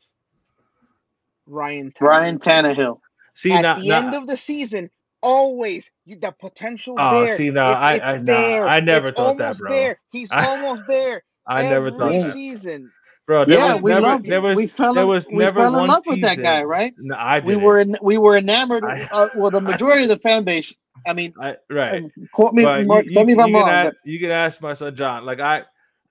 [1.48, 2.08] Ryan Tannehill.
[2.08, 3.00] Ryan Tannehill.
[3.34, 4.90] See At now, the now- end of the season,
[5.24, 7.36] always you, the potential's Oh, there.
[7.38, 8.70] see, now, it's, I- it's I- nah, there.
[8.70, 9.70] I never it's thought that, almost bro.
[9.72, 10.00] There.
[10.12, 11.24] He's I- almost there.
[11.48, 12.92] I never thought Every that, season.
[13.28, 13.46] bro.
[13.46, 15.62] There yeah, was we never loved there was we fell there in, was we never
[15.62, 16.94] fell in one love with that guy, right?
[16.98, 17.60] No, I didn't.
[17.62, 18.84] We were in, we were enamored.
[18.86, 20.76] I- uh, well, the majority of the fan base.
[21.06, 22.04] I mean, I, right.
[22.04, 23.70] um, quote me, But Mark, you, tell me if I'm can wrong.
[23.70, 25.26] ask, but you can ask my son John.
[25.26, 25.64] Like I,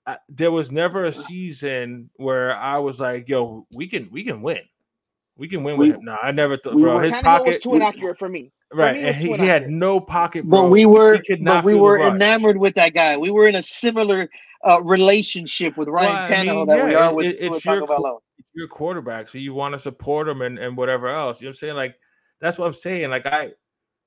[0.05, 4.41] I, there was never a season where I was like, "Yo, we can we can
[4.43, 4.59] win,
[5.35, 6.95] we can win with him." No, I never thought, we bro.
[6.95, 8.51] were- His pocket, was too inaccurate for me.
[8.75, 8.95] Right?
[8.95, 10.63] me, And he, he had no pocket, bro.
[10.63, 13.17] but we were, He could but we were enamored with that guy.
[13.17, 14.29] We were in a similar
[14.65, 18.47] uh, relationship with Ryan Well, Tannehill mean, that we are with, it- it's your It's
[18.53, 21.41] your quarterback, so you want to support him and, and whatever else.
[21.41, 21.75] You know what I'm saying?
[21.75, 21.95] Like
[22.39, 23.09] that's what I'm saying.
[23.09, 23.51] Like I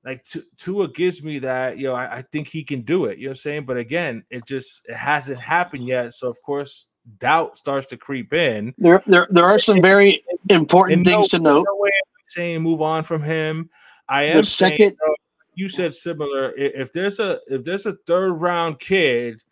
[0.04, 3.18] like Tu- Tua gives me that, you know, I, I think he can do it.
[3.18, 3.64] You know what I'm saying?
[3.66, 6.14] But again, it just it hasn't happened yet.
[6.14, 8.72] So of course, doubt starts to creep in.
[8.78, 11.66] There, there, there are some very important And no- things to note.
[11.68, 11.90] No way
[12.28, 13.68] saying move on from him.
[14.08, 15.14] I am The saying second, though,
[15.54, 16.52] you said similar.
[16.56, 19.42] If there's a if there's a third round kid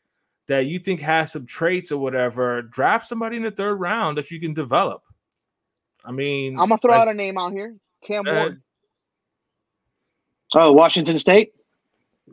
[0.46, 4.30] that you think has some traits or whatever, draft somebody in the third round that
[4.30, 5.02] you can develop.
[6.04, 7.74] I mean, I'm gonna throw like, out a name out here.
[8.02, 8.42] Cam Go ahead.
[8.42, 8.62] Ward.
[10.54, 11.54] oh, Washington State.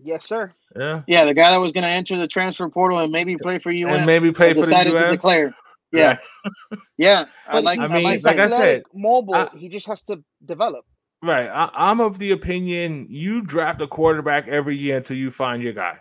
[0.03, 0.53] Yes, sir.
[0.75, 3.59] yeah, Yeah, the guy that was going to enter the transfer portal and maybe play
[3.59, 5.53] for you and maybe play for the decided to declare.
[5.91, 6.17] Yeah,
[6.97, 7.25] yeah.
[7.47, 7.79] I like.
[7.79, 9.35] I mean, he's like I athletic, said, mobile.
[9.35, 10.85] I- he just has to develop.
[11.21, 11.47] Right.
[11.47, 15.73] I, I'm of the opinion you draft a quarterback every year until you find your
[15.73, 15.99] guy.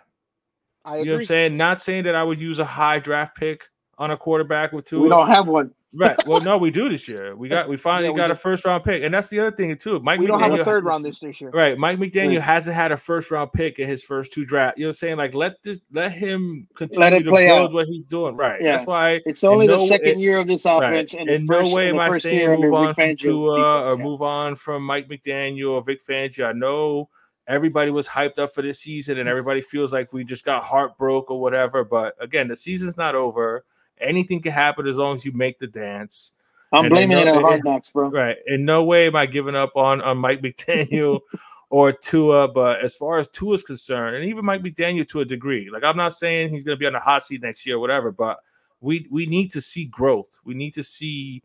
[0.83, 1.57] I You know what I'm saying?
[1.57, 5.01] Not saying that I would use a high draft pick on a quarterback with two.
[5.01, 5.71] we don't have one.
[5.93, 6.15] Right.
[6.25, 7.35] Well, no, we do this year.
[7.35, 8.33] We got we finally Yeah, we got do.
[8.33, 9.99] a first round pick, and that's the other thing too.
[9.99, 11.49] Mike we don't have a third round this this year.
[11.49, 12.39] Right, Mike McDaniel Yeah.
[12.39, 14.77] hasn't had a first round pick in his first two drafts.
[14.79, 15.17] You know what I'm saying?
[15.17, 17.73] Like let this let him continue Let it to play build out.
[17.73, 18.37] what he's doing.
[18.37, 18.61] Right.
[18.61, 18.77] Yeah.
[18.77, 20.77] That's why It's only no- the second it- year of this right.
[20.81, 24.21] offense, and in first, no way am I saying move on from Tua or move
[24.21, 26.47] on from Mike McDaniel or Vic Fangio.
[26.47, 27.09] I know
[27.47, 31.35] everybody was hyped up for this season, and everybody feels like we just got heartbroken
[31.35, 31.83] or whatever.
[31.83, 33.65] But again, the season's not over.
[34.01, 36.33] Anything can happen as long as you make the dance.
[36.73, 38.09] I'm and blaming they it on Hard Knocks, bro.
[38.09, 38.37] Right.
[38.47, 41.19] In no way am I giving up on, on Mike McDaniel
[41.69, 45.25] or Tua, but as far as Tua is concerned, and even Mike McDaniel to a
[45.25, 47.75] degree, like I'm not saying he's going to be on the hot seat next year
[47.77, 48.39] or whatever, but
[48.81, 50.39] we we need to see growth.
[50.43, 51.43] We need to see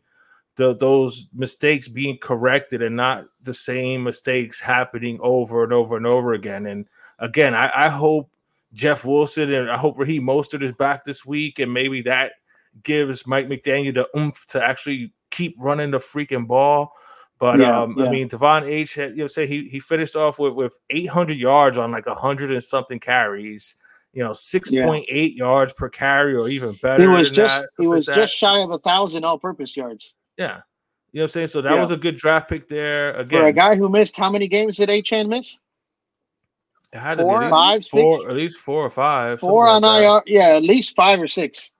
[0.55, 6.05] the those mistakes being corrected and not the same mistakes happening over and over and
[6.05, 6.65] over again.
[6.65, 6.87] And
[7.19, 8.29] again, I, I hope
[8.73, 12.33] Jeff Wilson and I hope Raheem Mostert is back this week, and maybe that
[12.83, 16.93] gives Mike McDaniel the oomph to actually keep running the freaking ball.
[17.39, 18.05] But yeah, um, yeah.
[18.05, 21.37] I mean, De'Von H had you know say he he finished off with with 800
[21.37, 23.75] yards on like a hundred and something carries.
[24.13, 25.21] You know, 6.8 yeah.
[25.21, 27.03] yards per carry, or even better.
[27.03, 30.15] He was just that, he was just shy of a thousand all-purpose yards.
[30.37, 30.61] Yeah,
[31.11, 31.47] you know what I'm saying.
[31.47, 33.11] So that was a good draft pick there.
[33.11, 35.59] Again, for a guy who missed how many games did Achane miss?
[36.93, 38.29] It had four, to be at least five, four, six?
[38.29, 39.39] at least four or five.
[39.39, 41.73] Four on like IR, yeah, at least five or six.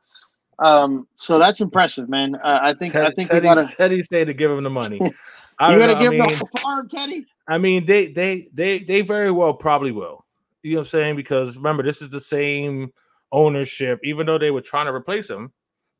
[0.60, 2.36] Um, so that's impressive, man.
[2.36, 3.68] Uh, I think Ted, I think Teddy, we gotta.
[3.76, 5.00] Teddy said to give him the money.
[5.60, 7.26] I you gotta give I mean, him the farm, Teddy.
[7.48, 10.26] I mean, they they they they very well probably will.
[10.64, 11.16] You know what I'm saying?
[11.16, 12.92] Because remember, this is the same
[13.32, 15.52] ownership, even though they were trying to replace him.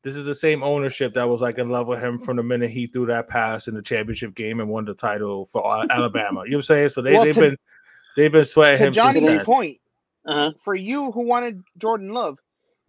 [0.04, 2.70] This is the same ownership that was like in love with him from the minute
[2.70, 6.44] he threw that pass in the championship game and won the title for Alabama.
[6.44, 6.88] You know what I'm saying?
[6.90, 7.56] So they, well, they've to, been
[8.16, 8.92] they've been sweating to him.
[8.92, 9.78] Johnny's point,
[10.24, 10.52] uh-huh.
[10.62, 12.38] for you who wanted Jordan Love,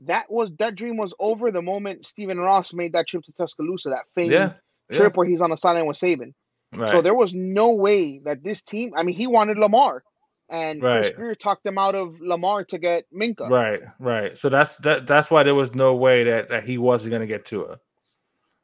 [0.05, 3.89] that was that dream was over the moment Stephen Ross made that trip to Tuscaloosa,
[3.89, 4.53] that famed yeah,
[4.89, 4.97] yeah.
[4.97, 6.33] trip where he's on the sideline with Saban.
[6.73, 6.89] Right.
[6.89, 8.91] So there was no way that this team.
[8.95, 10.03] I mean, he wanted Lamar,
[10.49, 11.01] and right.
[11.01, 13.49] Chris Grier talked them out of Lamar to get Minkah.
[13.49, 14.37] Right, right.
[14.37, 15.07] So that's that.
[15.07, 17.79] That's why there was no way that, that he wasn't going to get Tua.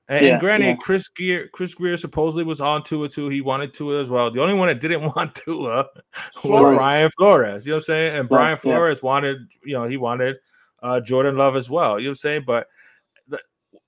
[0.08, 0.76] And, yeah, and granted, yeah.
[0.76, 3.28] Chris Grier, Chris Grier supposedly was on Tua too.
[3.30, 4.30] He wanted Tua as well.
[4.30, 5.88] The only one that didn't want Tua
[6.44, 7.66] was Brian Flores.
[7.66, 8.18] You know what I'm saying?
[8.18, 9.08] And Brian Flores yeah.
[9.08, 10.38] wanted, you know, he wanted
[10.86, 12.00] uh, Jordan Love as well.
[12.00, 12.44] You know what I'm saying?
[12.46, 12.68] But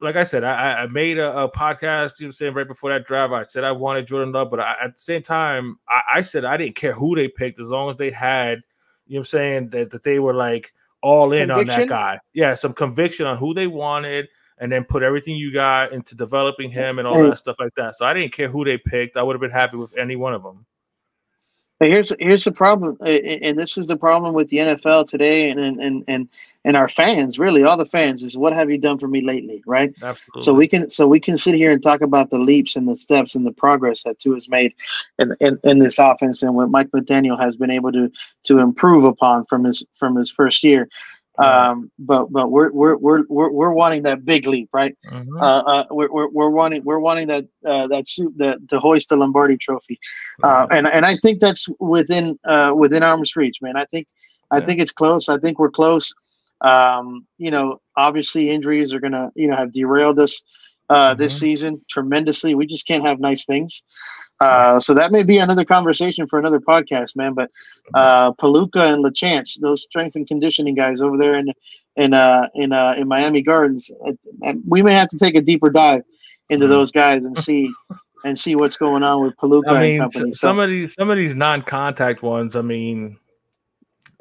[0.02, 2.68] like I said, I, I made a, a, podcast, you know, what I'm saying right
[2.68, 5.78] before that draft, I said I wanted Jordan Love, but I, at the same time,
[5.88, 8.62] I, I, said I didn't care who they picked as long as they had,
[9.06, 11.82] you know, what I'm saying that, that they were like all in conviction?
[11.82, 12.20] on that guy.
[12.34, 14.28] Yeah, some conviction on who they wanted,
[14.58, 17.96] and then put everything you got into developing him and all that stuff like that.
[17.96, 19.18] So I didn't care who they picked.
[19.18, 20.66] I would have been happy with any one of them.
[21.80, 26.04] Here's here's the problem, and this is the problem with the NFL today, and and
[26.08, 26.28] and
[26.68, 29.64] and our fans, really, all the fans, is what have you done for me lately,
[29.66, 29.94] right?
[30.04, 30.42] Absolutely.
[30.42, 32.98] So we can so we can sit here and talk about the leaps and the
[32.98, 34.74] steps and the progress that Tua has made
[35.18, 38.12] in, in, in this offense and what Mike McDaniel has been able to
[38.44, 40.90] to improve upon from his from his first year.
[41.40, 44.94] Um, but but we're we're we're we're, we're wanting that big leap, right?
[45.10, 45.38] Mm-hmm.
[45.38, 49.08] Uh, uh, we're, we're, we're wanting we're wanting that uh, that suit that to hoist
[49.08, 49.98] the Lombardi Trophy,
[50.44, 53.78] uh, and and I think that's within uh, within arm's reach, man.
[53.78, 54.06] I think
[54.52, 55.30] I think it's close.
[55.30, 56.14] I think we're close.
[56.62, 60.42] Um, you know, obviously injuries are gonna you know have derailed us
[60.90, 61.22] uh, mm-hmm.
[61.22, 62.56] this season tremendously.
[62.56, 63.84] We just can't have nice things.
[64.40, 67.34] Uh, so that may be another conversation for another podcast, man.
[67.34, 67.50] But
[67.94, 71.52] uh, Puloka and Lachance, those strength and conditioning guys over there in
[71.96, 75.70] in uh, in uh, in Miami Gardens, uh, we may have to take a deeper
[75.70, 76.04] dive
[76.50, 76.70] into mm.
[76.70, 77.72] those guys and see
[78.24, 80.34] and see what's going on with Puloka I mean, and company.
[80.34, 83.18] So, some of these some of these non-contact ones, I mean,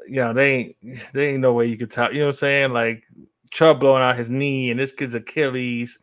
[0.09, 0.77] you know, they ain't
[1.13, 2.13] they ain't no way you could tell.
[2.13, 2.73] You know what I'm saying?
[2.73, 3.05] Like
[3.51, 5.99] Chubb blowing out his knee and this kid's Achilles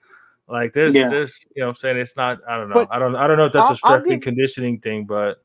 [0.48, 1.10] like there's, yeah.
[1.10, 2.40] there's, you know, what I'm saying it's not.
[2.48, 2.76] I don't know.
[2.76, 3.16] But I don't.
[3.16, 5.42] I don't know if that's I'll, a strength and conditioning thing, but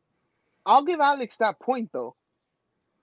[0.67, 2.15] I'll give Alex that point though,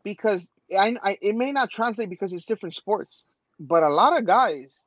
[0.03, 3.23] because I, I, it may not translate because it's different sports,
[3.59, 4.85] but a lot of guys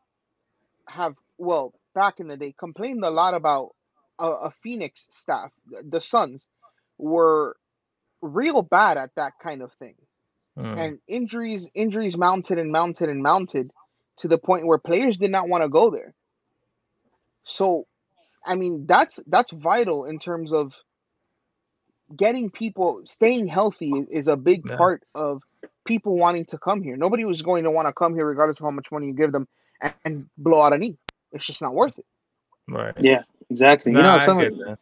[0.87, 3.75] have, well, back in the day, complained a lot about
[4.19, 5.51] a, a Phoenix staff.
[5.89, 6.47] The Suns
[6.99, 7.57] were
[8.21, 9.95] real bad at that kind of thing,
[10.59, 10.79] mm.
[10.79, 13.71] and injuries, injuries mounted and mounted and mounted
[14.19, 16.15] to the point where players did not want to go there.
[17.45, 17.87] So,
[18.45, 20.75] I mean, that's that's vital in terms of
[22.15, 24.77] getting people staying healthy is a big yeah.
[24.77, 25.43] part of
[25.85, 26.97] people wanting to come here.
[26.97, 29.33] Nobody was going to want to come here regardless of how much money you give
[29.33, 29.47] them
[29.81, 30.99] and, and blow out a knee.
[31.33, 32.07] It's just not worth it.
[32.69, 32.95] Right.
[32.99, 33.93] Yeah, exactly.
[33.93, 34.77] Nah, you know, some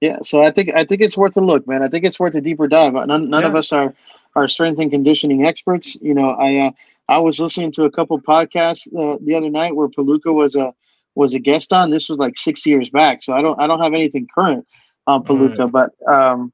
[0.00, 1.80] yeah, so I think I think it's worth a look, man.
[1.80, 2.94] I think it's worth a deeper dive.
[2.94, 3.46] None, none yeah.
[3.46, 3.94] of us are
[4.34, 5.96] are strength and conditioning experts.
[6.00, 6.70] You know, I uh,
[7.08, 10.72] I was listening to a couple podcasts uh, the other night where Puloka was a
[11.14, 11.90] was a guest on.
[11.90, 14.66] This was like six years back, so I don't I don't have anything current
[15.06, 15.90] on Puloka, right.
[16.06, 16.52] but um,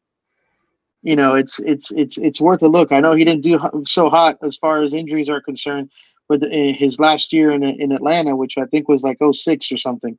[1.03, 2.93] you know it's it's it's it's worth a look.
[2.93, 5.91] I know he didn't do so hot as far as injuries are concerned,
[6.29, 10.19] but his last year in in Atlanta, which I think was like 06 or something.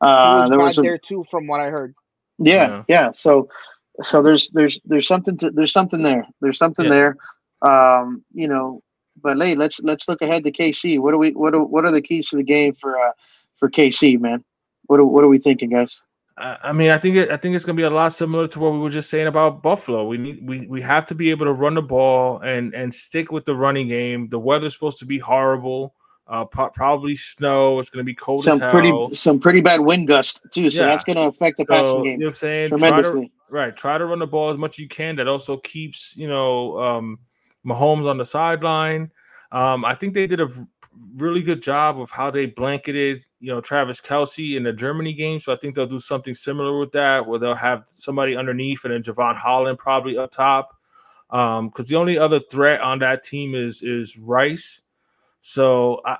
[0.00, 1.94] Uh, was there was some, there too, from what I heard.
[2.38, 3.10] Yeah, yeah, yeah.
[3.12, 3.48] So
[4.00, 6.26] so there's there's there's something to there's something there.
[6.40, 6.90] There's something yeah.
[6.90, 7.16] there.
[7.62, 8.82] Um, you know,
[9.22, 11.00] but hey, let's let's look ahead to KC.
[11.00, 13.12] What do we what are what are the keys to the game for uh
[13.58, 14.44] for KC, man.
[14.86, 16.00] What are, what are we thinking, guys?
[16.38, 18.60] I mean, I think it, I think it's going to be a lot similar to
[18.60, 20.06] what we were just saying about Buffalo.
[20.06, 23.32] We need we we have to be able to run the ball and and stick
[23.32, 24.28] with the running game.
[24.28, 25.94] The weather's supposed to be horrible.
[26.28, 27.78] Uh, po- probably snow.
[27.78, 29.14] It's going to be cold some as pretty hell.
[29.14, 30.68] some pretty bad wind gust too.
[30.70, 30.86] So Yeah.
[30.88, 32.68] that's going to affect the So, passing you game know what I'm saying?
[32.70, 33.32] Try to, tremendously.
[33.48, 33.76] right.
[33.76, 35.14] Try to run the ball as much as you can.
[35.16, 37.18] That also keeps, you know, um,
[37.64, 39.10] Mahomes on the sideline.
[39.52, 40.48] Um, I think they did a
[41.14, 45.38] really good job of how they blanketed, you know, Travis Kelce in the Germany game.
[45.38, 48.92] So I think they'll do something similar with that, where they'll have somebody underneath and
[48.92, 50.72] then Jevon Holland probably up top.
[51.30, 54.82] Um, because the only other threat on that team is is Rice.
[55.48, 56.16] So I,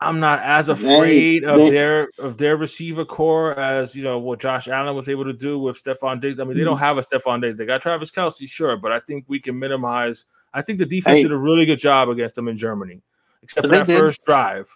[0.00, 4.20] I'm not as They- afraid of they- their of their receiver core as you know
[4.20, 6.38] what Josh Allen was able to do with Stefon Diggs.
[6.38, 6.84] I mean, they don't mm-hmm.
[6.84, 7.58] have a Stefon Diggs.
[7.58, 10.26] They got Travis Kelce, sure, but I think we can minimize.
[10.54, 11.22] I think the defense Hey.
[11.24, 13.02] did a really good job against them in Germany,
[13.42, 13.98] except for that did.
[13.98, 14.70] first drive.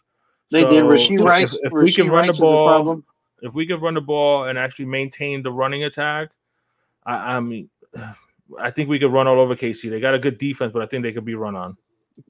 [0.51, 0.83] They So, did.
[0.83, 1.55] Rashee if- Rice.
[1.63, 3.03] If, we Rashee can run Rice the ball,
[3.41, 6.31] if we can run the ball and actually maintain the running attack,
[7.07, 7.71] I, I mean,
[8.59, 9.91] I think we could run all over KC.
[9.91, 11.77] They got a good defense, but I think they could be run on.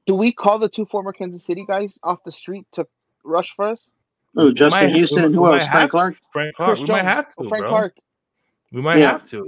[0.06, 2.86] Do we call the two former Kansas City guys off the street to
[3.24, 3.88] rush first?
[4.36, 5.66] Oh, Justin might- Houston and we who else?
[5.68, 6.16] Frank Clark.
[6.32, 6.78] Frank Clark.
[6.78, 7.68] We might have or to, oh, Frank bro.
[7.70, 7.96] Clark.
[8.72, 9.10] We might Yeah.
[9.12, 9.42] have to.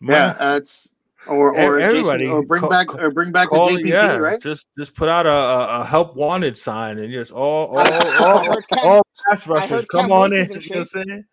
[0.00, 0.88] We might Yeah, that's
[1.26, 3.88] uh, or or Jason, everybody or bring call- back or bring back Call, the JPP,
[3.88, 4.40] yeah, right?
[4.40, 7.90] just just put out a, a, a help wanted sign and just all all I-
[7.90, 10.56] I all, all pass rushers come Cam on Wake in.
[10.56, 11.24] in You know what I'm saying?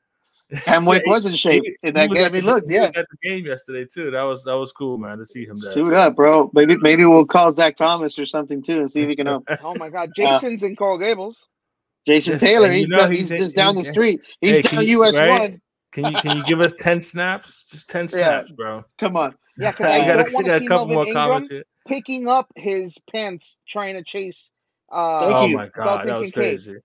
[0.64, 2.26] Cam Wake Yeah, was in shape He- in he that game.
[2.26, 2.92] at He the- looked, yeah.
[2.96, 4.12] at the game yesterday too.
[4.12, 5.72] That was that was cool, man, to see him there.
[5.72, 6.50] Suit up, bro.
[6.54, 9.44] Maybe maybe we'll call Zach Thomas or something too and see if he can help.
[9.64, 11.48] Oh my God, Jason's in Coral Gables.
[12.06, 14.22] Jason Yes, Taylor, he's know down, he's he's just down the street.
[14.42, 15.40] He's Hey, down you- US right?
[15.40, 15.62] one.
[15.92, 17.66] Can you can you give us ten snaps?
[17.70, 18.10] Just ten Yeah.
[18.46, 18.86] snaps, bro.
[19.00, 19.36] Come on.
[19.58, 21.48] Yeah, because I I I got, don't a, got a couple Melvin more Ingram comments
[21.50, 21.64] here.
[21.88, 24.52] picking up his pants trying to chase.
[24.90, 26.34] Uh, Oh my god, Dalton that was Kincaid.
[26.64, 26.76] crazy.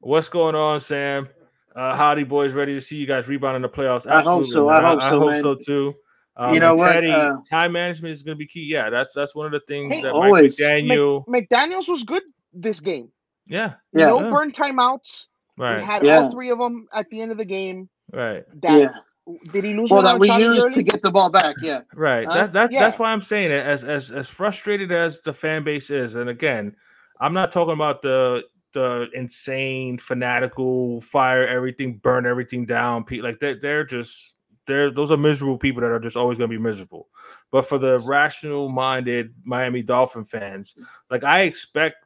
[0.00, 1.28] What's going on, Sam?
[1.74, 2.52] Uh, howdy, boys.
[2.52, 4.06] Ready to see you guys rebound in the playoffs?
[4.10, 4.84] I hope so, man.
[4.84, 5.42] I hope so, man.
[5.42, 5.94] so too.
[6.36, 8.64] Um, You know what, Teddy, uh, time management is going to be key.
[8.64, 10.60] Yeah, that's that's one of the things Hey, that always.
[10.60, 11.24] Mike McDaniel.
[11.28, 12.22] Mc, McDaniel's was good
[12.52, 13.10] this game.
[13.46, 14.06] yeah, Yeah.
[14.06, 14.30] No Yeah.
[14.30, 15.28] burn timeouts.
[15.56, 16.18] right, We had Yeah.
[16.20, 17.88] all three of them at the end of the game.
[18.12, 18.80] right, That
[19.26, 19.34] yeah.
[19.52, 20.74] did he lose Well, that we used Gurley?
[20.74, 21.56] to get the ball back.
[21.62, 21.82] Yeah.
[21.94, 22.26] right.
[22.26, 22.34] Huh?
[22.34, 22.80] That, that's Yeah.
[22.80, 23.64] that's why I'm saying it.
[23.64, 26.74] As as as frustrated as the fan base is, and again,
[27.20, 28.42] I'm not talking about the
[28.74, 33.04] the insane fanatical fire everything, burn everything down.
[33.04, 34.34] Pe- Like they they're just
[34.66, 37.08] they're those are miserable people that are just always going to be miserable.
[37.50, 40.74] But for the rational minded Miami Dolphin fans,
[41.10, 42.04] like I expect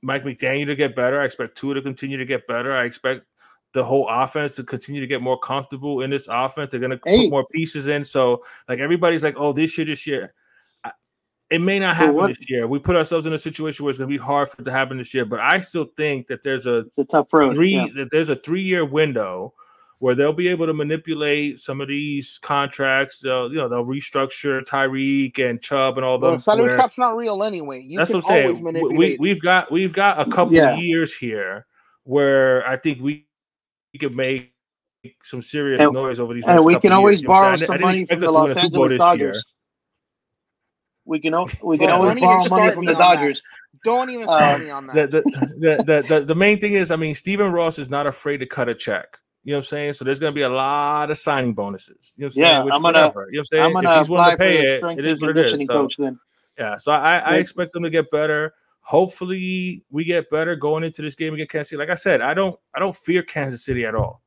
[0.00, 1.20] Mike McDaniel to get better.
[1.20, 2.72] I expect Tua to continue to get better.
[2.72, 3.26] I expect
[3.72, 6.70] the whole offense to continue to get more comfortable in this offense.
[6.70, 7.24] They're going to Hey.
[7.24, 8.04] put more pieces in.
[8.04, 10.34] So like everybody's like, oh, this year, this year.
[11.50, 12.66] I- It may not happen this year.
[12.66, 14.70] We put ourselves in a situation where it's going to be hard for it to
[14.70, 15.24] happen this year.
[15.24, 17.54] But I still think that there's a a tough road.
[17.54, 17.88] three yeah.
[17.96, 19.52] that there's a three year window
[19.98, 23.20] where they'll be able to manipulate some of these contracts.
[23.20, 26.22] They'll, you know, they'll restructure Tyreek and Chubb and all those.
[26.22, 26.44] Well, those.
[26.44, 27.82] salary cap's not real anyway.
[27.86, 28.96] You That's can what I'm saying.
[28.96, 30.72] We, we've got we've got a couple Yeah.
[30.74, 31.66] of years here
[32.04, 33.26] where I think we,
[33.92, 34.54] we could make
[35.22, 36.44] some serious And- noise over these.
[36.46, 36.96] And next we couple can years.
[36.96, 37.52] always You know what I'm borrow?
[37.52, 39.26] I some money from the to win Los a Super Bowl Angeles this year.
[39.32, 39.44] Dodgers.
[41.10, 43.14] We can al- we can Yeah, always borrow money from the on that.
[43.16, 43.42] Dodgers.
[43.84, 45.10] Don't even Uh, start me on that.
[45.10, 48.06] the, the, the, the, the, the main thing is, I mean, Stephen Ross is not
[48.06, 49.18] afraid to cut a check.
[49.42, 49.92] You know what I'm saying?
[49.94, 52.14] So there's going to be a lot of signing bonuses.
[52.16, 52.64] You know what I'm Yeah, saying?
[52.66, 53.28] Which, I'm gonna- whatever.
[53.30, 53.64] You know what I'm saying?
[53.64, 55.66] I'm if gonna he's willing to pay it, strength it and is what it is.
[55.66, 56.18] So, coach then.
[56.58, 58.54] yeah, so I, I Like- expect them to get better.
[58.82, 61.78] Hopefully, we get better going into this game against Kansas City.
[61.80, 64.22] Like I said, I don't I don't fear Kansas City at all.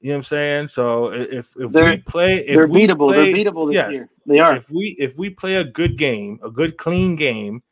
[0.00, 0.68] You know what I'm saying?
[0.68, 3.12] So if if They're- we play, if They're we beatable.
[3.12, 3.92] play- They're beatable this yes.
[3.92, 4.08] year.
[4.26, 4.56] They are.
[4.56, 7.62] if we if we play a good game, a good clean game,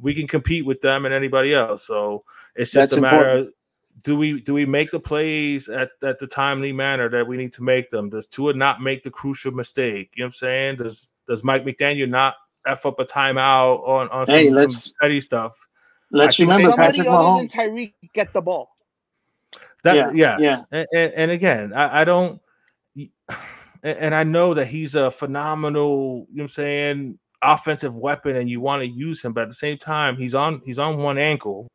[0.00, 1.84] we can compete with them and anybody else.
[1.86, 3.46] So it's just That's a matter important.
[3.48, 3.54] of
[4.02, 7.52] do we do we make the plays at, at the timely manner that we need
[7.54, 8.08] to make them?
[8.08, 10.10] Does Tua not make the crucial mistake?
[10.14, 10.76] You know what I'm saying?
[10.76, 12.34] Does does Mike McDaniel not
[12.66, 15.56] f up a timeout on, on some, Hey, some let's- petty stuff?
[16.10, 18.73] Let's I think remember Somebody Patrick other than Tyreek get the ball.
[19.84, 20.84] That, Yeah, yeah, yeah.
[20.94, 22.40] And, and, again, I, I don't,
[23.82, 28.48] and, I know that he's a phenomenal, you know what I'm saying, offensive weapon, and
[28.48, 31.18] you want to use him, but at the same time, he's on he's on one
[31.18, 31.68] ankle.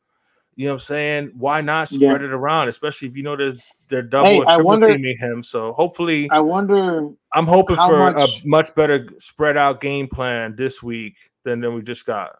[0.55, 1.31] You know what I'm saying?
[1.35, 2.09] Why not Yeah.
[2.09, 3.55] spread it around, especially if you know there's
[3.87, 5.43] they're double Hey, I triple wonder- teaming him.
[5.43, 7.09] So hopefully, I wonder.
[7.33, 11.75] I'm hoping for much- a much better spread out game plan this week than than
[11.75, 12.31] we just got.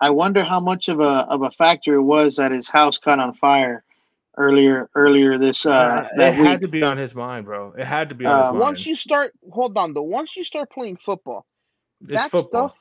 [0.00, 3.20] I wonder how much of a of a factor it was that his house caught
[3.20, 3.84] on fire
[4.38, 6.62] earlier earlier this uh Uh, it that had week.
[6.62, 7.74] to be on his mind, bro.
[7.78, 8.54] It had to be on Uh, his mind.
[8.54, 10.02] Once you start, hold on though.
[10.04, 11.46] Once you start playing football,
[12.08, 12.34] It's that football.
[12.36, 12.74] stuff,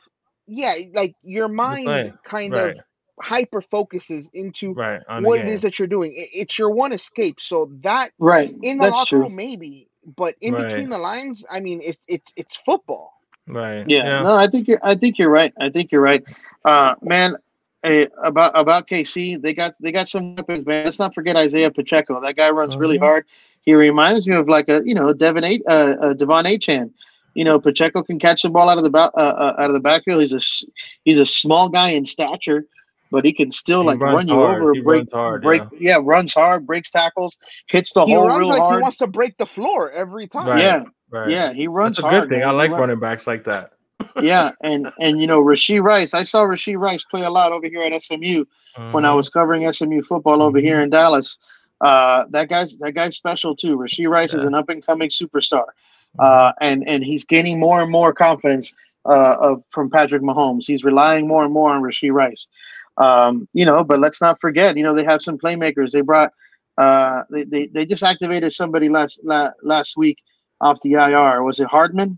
[0.47, 2.57] yeah, like your mind kind right.
[2.57, 2.77] of
[3.21, 6.13] hyper focuses into right what it is that you're doing.
[6.15, 7.41] It- it's your one escape.
[7.41, 8.55] So that Right.
[8.61, 9.21] in the That's locker true.
[9.21, 10.57] room, maybe, but in Right.
[10.57, 13.13] between the lines, I mean, it, it's it's football.
[13.47, 13.87] Right.
[13.87, 15.53] Yeah, No, I think you're I think you're right.
[15.59, 16.23] I think you're right.
[16.65, 17.37] Uh man,
[17.83, 20.85] Hey, about about KC, they got they got some weapons, man.
[20.85, 22.19] Let's not forget Isaiah Pacheco.
[22.19, 23.25] That guy runs really hard.
[23.61, 26.91] He reminds me of like a you know Devin a uh, uh, De'Von Achane.
[27.35, 29.73] You know, Pacheco can catch the ball out of the ba- uh, uh, out of
[29.73, 30.21] the backfield.
[30.21, 30.39] He's a
[31.03, 32.65] he's a small guy in stature,
[33.11, 34.61] but he can still he like run you hard.
[34.61, 35.97] over, he break, hard, break, yeah.
[35.97, 35.97] yeah.
[36.01, 38.79] runs hard, breaks tackles, hits the he hole runs real like hard.
[38.79, 40.47] He wants to break the floor every time.
[40.47, 41.29] Right, yeah, right.
[41.29, 41.97] yeah, he runs.
[41.97, 42.39] That's a hard, good thing.
[42.39, 42.49] Man.
[42.49, 43.73] I like running backs like that.
[44.21, 46.13] Yeah, and and you know Rashee Rice.
[46.13, 48.91] I saw Rashee Rice play a lot over here at SMU mm-hmm.
[48.91, 50.65] when I was covering SMU football over mm-hmm.
[50.65, 51.37] here in Dallas.
[51.81, 53.77] Uh, that guy's that guy's special too.
[53.77, 54.39] Rashee Rice yeah.
[54.39, 56.19] is an up and coming superstar, mm-hmm.
[56.19, 58.73] uh, and and he's gaining more and more confidence
[59.05, 60.65] uh, of from Patrick Mahomes.
[60.65, 62.47] He's relying more and more on Rashee Rice.
[62.97, 65.91] Um, you know, but let's not forget, you know, they have some playmakers.
[65.91, 66.33] They brought
[66.77, 70.19] uh, they, they they just activated somebody last la- last week
[70.61, 71.43] off the IR.
[71.43, 72.17] Was it Hardman?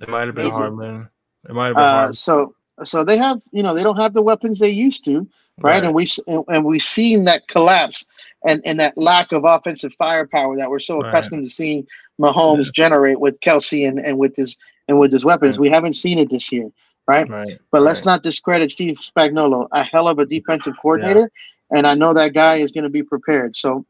[0.00, 1.08] It might have been Hardman.
[1.48, 2.14] It might have been uh, Hardman.
[2.14, 5.20] So so they have you know they don't have the weapons they used to,
[5.60, 5.82] right?
[5.82, 5.84] right.
[5.84, 6.06] And we
[6.48, 8.04] and we've seen that collapse
[8.44, 11.08] and and that lack of offensive firepower that we're so right.
[11.08, 11.86] accustomed to seeing
[12.20, 12.72] Mahomes yeah.
[12.74, 14.56] generate with Kelce and, and with his
[14.88, 15.56] and with his weapons.
[15.56, 15.62] Right.
[15.62, 16.70] We haven't seen it this year,
[17.06, 17.28] right?
[17.28, 17.58] Right.
[17.70, 21.30] But let's not discredit Steve Spagnuolo, a hell of a defensive coordinator,
[21.70, 21.78] yeah.
[21.78, 23.56] and I know that guy is going to be prepared.
[23.56, 23.84] So,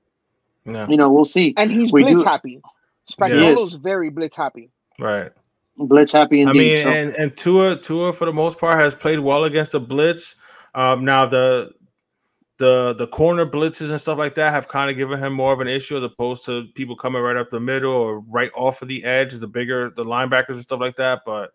[0.65, 0.87] yeah.
[0.89, 1.55] you know, we'll see.
[1.57, 2.63] And he's we blitz do, happy.
[3.11, 4.71] Spagnuolo's very blitz happy.
[4.99, 5.33] Right.
[5.79, 6.51] Blitz happy indeed.
[6.51, 6.89] I mean, so.
[6.89, 10.37] and and Tua Tua for the most part has played well against the blitz.
[10.75, 11.73] Um, now the
[12.59, 15.61] the the corner blitzes and stuff like that have kind of given him more of
[15.61, 18.89] an issue as opposed to people coming right up the middle or right off of
[18.89, 21.23] the edge, the bigger the linebackers and stuff like that.
[21.27, 21.53] But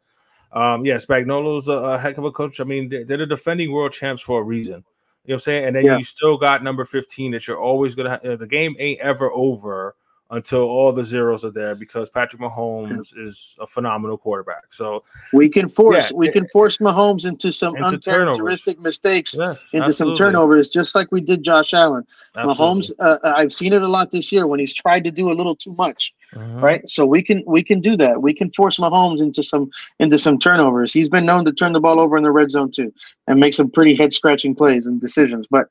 [0.52, 2.60] um, yeah, Spagnuolo's a, a heck of a coach.
[2.60, 4.84] I mean, they're, they're, the defending world champs for a reason.
[5.24, 5.66] You know what I'm saying?
[5.66, 5.98] And then yeah.
[5.98, 8.40] you still got number 15 that you're always gonna have.
[8.40, 9.96] The game ain't ever over
[10.32, 14.74] until all the zeros are there because Patrick Mahomes is a phenomenal quarterback.
[14.74, 15.04] So
[15.34, 18.84] we can force yeah, we can force Mahomes into some into uncharacteristic turnovers.
[18.84, 19.94] mistakes, yes, into absolutely.
[19.94, 22.08] some turnovers, just like we did Josh Allen.
[22.36, 22.64] Absolutely.
[22.64, 25.32] Mahomes, uh, uh, I've seen it a lot this year when he's tried to do
[25.32, 26.14] a little too much.
[26.34, 26.60] Uh-huh.
[26.60, 28.22] Right, so we can we can do that.
[28.22, 29.70] We can force Mahomes into some
[30.00, 30.94] into some turnovers.
[30.94, 32.94] He's been known to turn the ball over in the red zone too,
[33.28, 35.46] and make some pretty head scratching plays and decisions.
[35.52, 35.68] But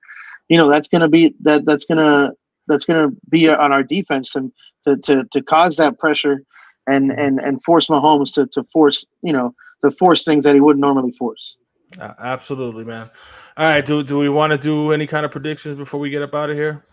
[0.51, 2.37] you know that's going to be that that's going to
[2.71, 4.53] that's going to be on our defense and
[4.85, 6.43] to, to, to cause that pressure
[6.87, 10.61] and, and, and force Mahomes to, to force, you know, to force things that he
[10.61, 11.59] wouldn't normally force.
[11.99, 13.11] Uh, absolutely, man.
[13.57, 13.85] All right.
[13.85, 16.51] Do, do we want to do any kind of predictions before we get up out
[16.51, 16.85] of here?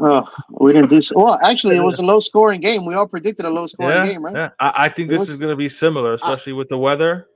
[0.00, 1.14] Oh, we didn't do so.
[1.16, 2.84] Well, actually, it was a low scoring game.
[2.84, 4.34] We all predicted a low scoring yeah, game, right?
[4.34, 4.50] Yeah.
[4.60, 7.26] I, I think this was, is going to be similar, especially I, with the weather.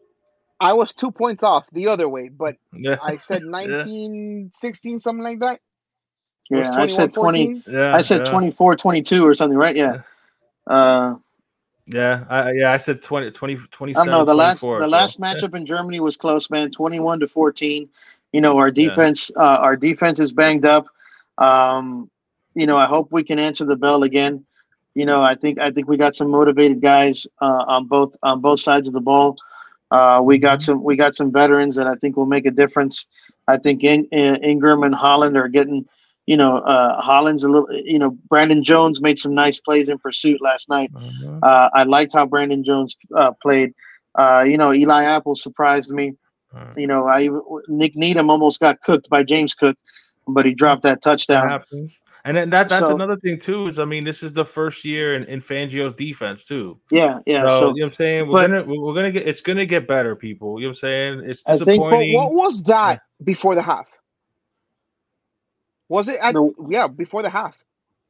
[0.60, 2.98] I was two points off the other way, but yeah.
[3.02, 4.48] I said 19, yeah.
[4.52, 5.60] 16, something like that.
[6.50, 7.62] Yeah, I said 20.
[7.66, 8.32] Yeah, I said yeah.
[8.32, 9.76] 24, 22 or something, right?
[9.76, 10.02] Yeah.
[10.66, 11.16] Uh,
[11.86, 14.24] yeah, I, yeah, I said 20, 20 27, I don't know.
[14.24, 14.86] The last the so.
[14.86, 16.70] last matchup in Germany was close, man.
[16.70, 17.88] 21 to 14.
[18.32, 19.42] You know, our defense yeah.
[19.42, 20.86] uh, our defense is banged up.
[21.38, 22.10] Um,
[22.54, 24.44] you know, I hope we can answer the bell again.
[24.94, 28.40] You know, I think I think we got some motivated guys uh, on both on
[28.40, 29.36] both sides of the ball.
[29.90, 30.72] Uh, we got mm-hmm.
[30.72, 33.06] some we got some veterans that I think will make a difference.
[33.48, 35.86] I think in, in, Ingram and Holland are getting
[36.26, 39.98] you know, uh, Holland's a little, you know, Brandon Jones made some nice plays in
[39.98, 40.92] pursuit last night.
[40.92, 41.38] Mm-hmm.
[41.42, 43.74] Uh, I liked how Brandon Jones uh, played.
[44.14, 46.12] Uh, you know, Eli Apple surprised me.
[46.54, 46.78] Mm-hmm.
[46.78, 47.28] You know, I
[47.68, 49.76] Nik Needham almost got cooked by James Cook,
[50.28, 51.46] but he dropped that touchdown.
[51.46, 52.00] That happens.
[52.24, 54.84] And then that that's so, another thing too is I mean this is the first
[54.84, 56.78] year in, in Fangio's defense too.
[56.90, 57.48] Yeah, yeah.
[57.48, 59.88] So, so you know what I'm saying we're gonna we're gonna get it's gonna get
[59.88, 60.60] better, people.
[60.60, 61.22] You know what I'm saying?
[61.24, 61.84] It's disappointing.
[61.84, 63.86] I think, what was that before the half?
[65.92, 66.54] Was it at no.
[66.70, 67.54] yeah before the half,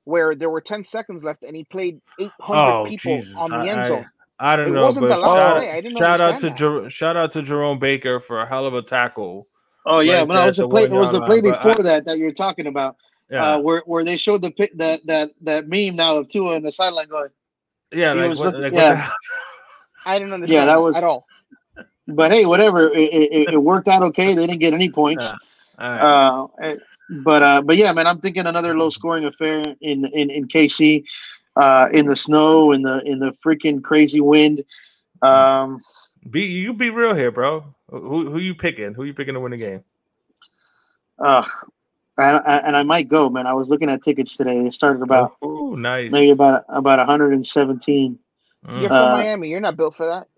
[0.05, 3.37] where there were ten seconds left and he played eight hundred oh, people Jesus.
[3.37, 4.09] on the end zone?
[4.39, 7.81] I, I don't it know, but shout, shout out to Jer- shout out to Jerome
[7.81, 9.49] Baker for a hell of a tackle.
[9.85, 10.85] Oh yeah, right well, it was a play.
[10.85, 12.99] It was a play before I, that that you're talking about.
[13.29, 13.55] Yeah.
[13.55, 16.71] Uh, where where they showed the that that that meme now of Tua in the
[16.71, 17.31] sideline going.
[17.91, 19.11] Yeah, like, what, like yeah.
[20.05, 20.67] I didn't understand.
[20.67, 21.27] Yeah, that was at all.
[22.07, 22.93] But hey, whatever.
[22.93, 24.35] It, it, it worked out okay.
[24.35, 25.33] They didn't get any points.
[25.81, 26.47] Yeah.
[26.63, 26.77] Uh,
[27.25, 31.05] but uh, but yeah, man, I'm thinking another low scoring affair in in in KC,
[31.57, 34.65] uh, in the snow, in the in the freaking crazy wind.
[35.21, 35.81] Um,
[36.31, 37.65] be you be real here, bro.
[37.91, 38.95] Who who you picking?
[38.95, 39.85] Who you picking to win the game?
[41.19, 41.47] Uh,
[42.19, 43.47] and, and I might go, man.
[43.47, 44.63] I was looking at tickets today.
[44.63, 48.19] They started about oh, nice, maybe about about 117.
[48.65, 48.81] Mm.
[48.81, 49.49] You're from uh, Miami.
[49.49, 50.29] You're not built for that.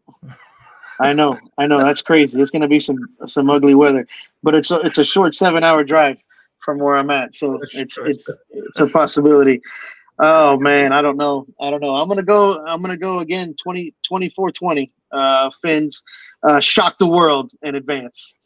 [1.00, 1.78] I know, I know.
[1.78, 2.40] That's crazy.
[2.40, 4.06] It's gonna be some some ugly weather,
[4.42, 6.18] but it's a, it's a short seven hour drive
[6.64, 7.34] from where I'm at.
[7.34, 9.60] So it's it's it's a possibility.
[10.18, 11.46] Oh man, I don't know.
[11.60, 11.96] I don't know.
[11.96, 12.64] I'm gonna go.
[12.66, 13.54] I'm gonna go again.
[13.62, 14.92] 20, 24 20.
[15.12, 16.02] Uh, Fins
[16.42, 18.38] uh, shock the world in advance.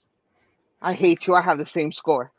[0.83, 1.35] I hate you.
[1.35, 2.33] I have the same score.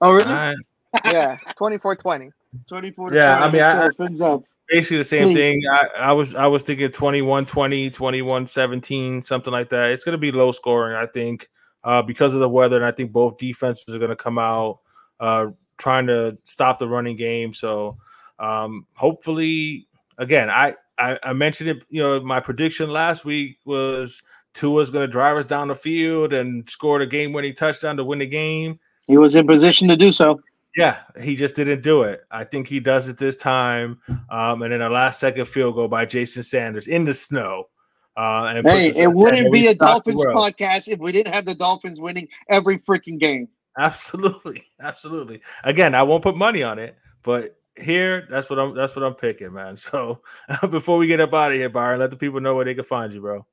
[0.00, 0.30] Oh, really?
[0.30, 0.56] Alright.
[1.04, 2.30] Yeah, 24-20.
[2.68, 4.44] 24 Yeah, I mean, I- fins up.
[4.68, 5.34] Basically the same Please.
[5.34, 5.62] thing.
[5.70, 9.90] I, I was I was thinking 21 20, 21 17, something like that.
[9.90, 11.48] It's gonna be low scoring, I think,
[11.82, 14.78] uh, because of the weather, and I think both defenses are gonna come out
[15.20, 15.46] uh
[15.78, 17.54] trying to stop the running game.
[17.54, 17.96] So
[18.38, 19.86] um hopefully
[20.18, 24.22] again, I, I I mentioned it, you know, my prediction last week was
[24.54, 28.20] Tua's gonna drive us down the field and score the game winning touchdown to win
[28.20, 28.78] the game.
[29.06, 30.40] He was in position to do so.
[30.76, 32.24] Yeah, he just didn't do it.
[32.30, 34.00] I think he does it this time.
[34.30, 37.68] Um, and then a last second field goal by Jason Sanders in the snow.
[38.16, 42.00] Uh, and Hey, it wouldn't be a Dolphins podcast if we didn't have the Dolphins
[42.00, 43.48] winning every freaking game.
[43.78, 45.40] Absolutely, absolutely.
[45.64, 48.74] Again, I won't put money on it, but here, that's what I'm.
[48.74, 49.76] That's what I'm picking, man.
[49.84, 50.20] So
[50.70, 52.84] before we get up out of here, Byron, let the people know where they can
[52.84, 53.44] find you, bro.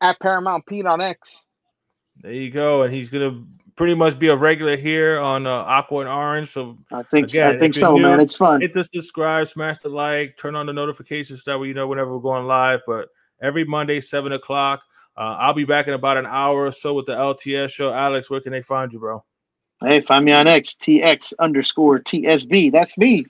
[0.00, 1.44] At Paramount Pete on X.
[2.16, 3.44] There you go, and he's gonna
[3.76, 6.50] pretty much be a regular here on uh, Aqua and Orange.
[6.50, 8.20] So I think Again, I think so, new, man.
[8.20, 8.60] It's fun.
[8.60, 12.12] hit the subscribe, smash the like, turn on the notifications that way you know whenever
[12.12, 12.80] we're going live.
[12.86, 13.08] But
[13.40, 14.82] every Monday, seven o'clock.
[15.16, 17.92] Uh, I'll be back in about an hour or so with the LTS show.
[17.92, 19.22] Alex, where can they find you, bro?
[19.82, 22.70] Hey, find me on X, TX underscore TSB.
[22.70, 23.26] That's me.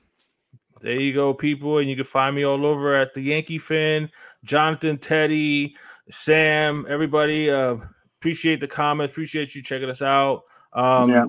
[0.80, 1.78] There you go, people.
[1.78, 4.10] And you can find me all over at the Yankee Fan,
[4.44, 5.76] Jonathan, Teddy,
[6.10, 7.50] Sam, everybody.
[7.50, 7.76] Uh,
[8.18, 9.12] appreciate the comments.
[9.12, 10.42] Appreciate you checking us out.
[10.72, 11.26] Um, Yeah.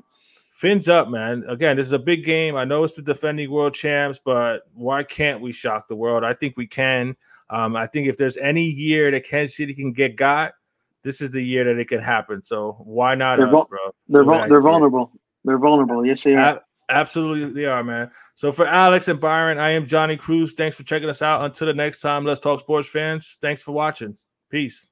[0.53, 1.43] Fins up, man.
[1.47, 2.55] Again, this is a big game.
[2.55, 6.24] I know it's the defending world champs, but why can't we shock the world?
[6.24, 7.15] I think we can.
[7.49, 10.53] Um, I think if there's any year that Kansas City can get got,
[11.04, 12.43] this is the year that it can happen.
[12.43, 13.80] So why not They're us, bro?
[14.08, 15.12] They're vul- they're vulnerable.
[15.43, 16.06] They're vulnerable.
[16.06, 16.62] Yes, they are.
[16.89, 18.12] Absolutely, they are, man.
[18.36, 20.54] So for Alex and Byron, I am Johnny Cruz.
[20.54, 21.43] Thanks for checking us out.
[21.43, 23.38] Until the next time, let's talk sports fans.
[23.39, 24.18] Thanks for watching.
[24.49, 24.88] Peace.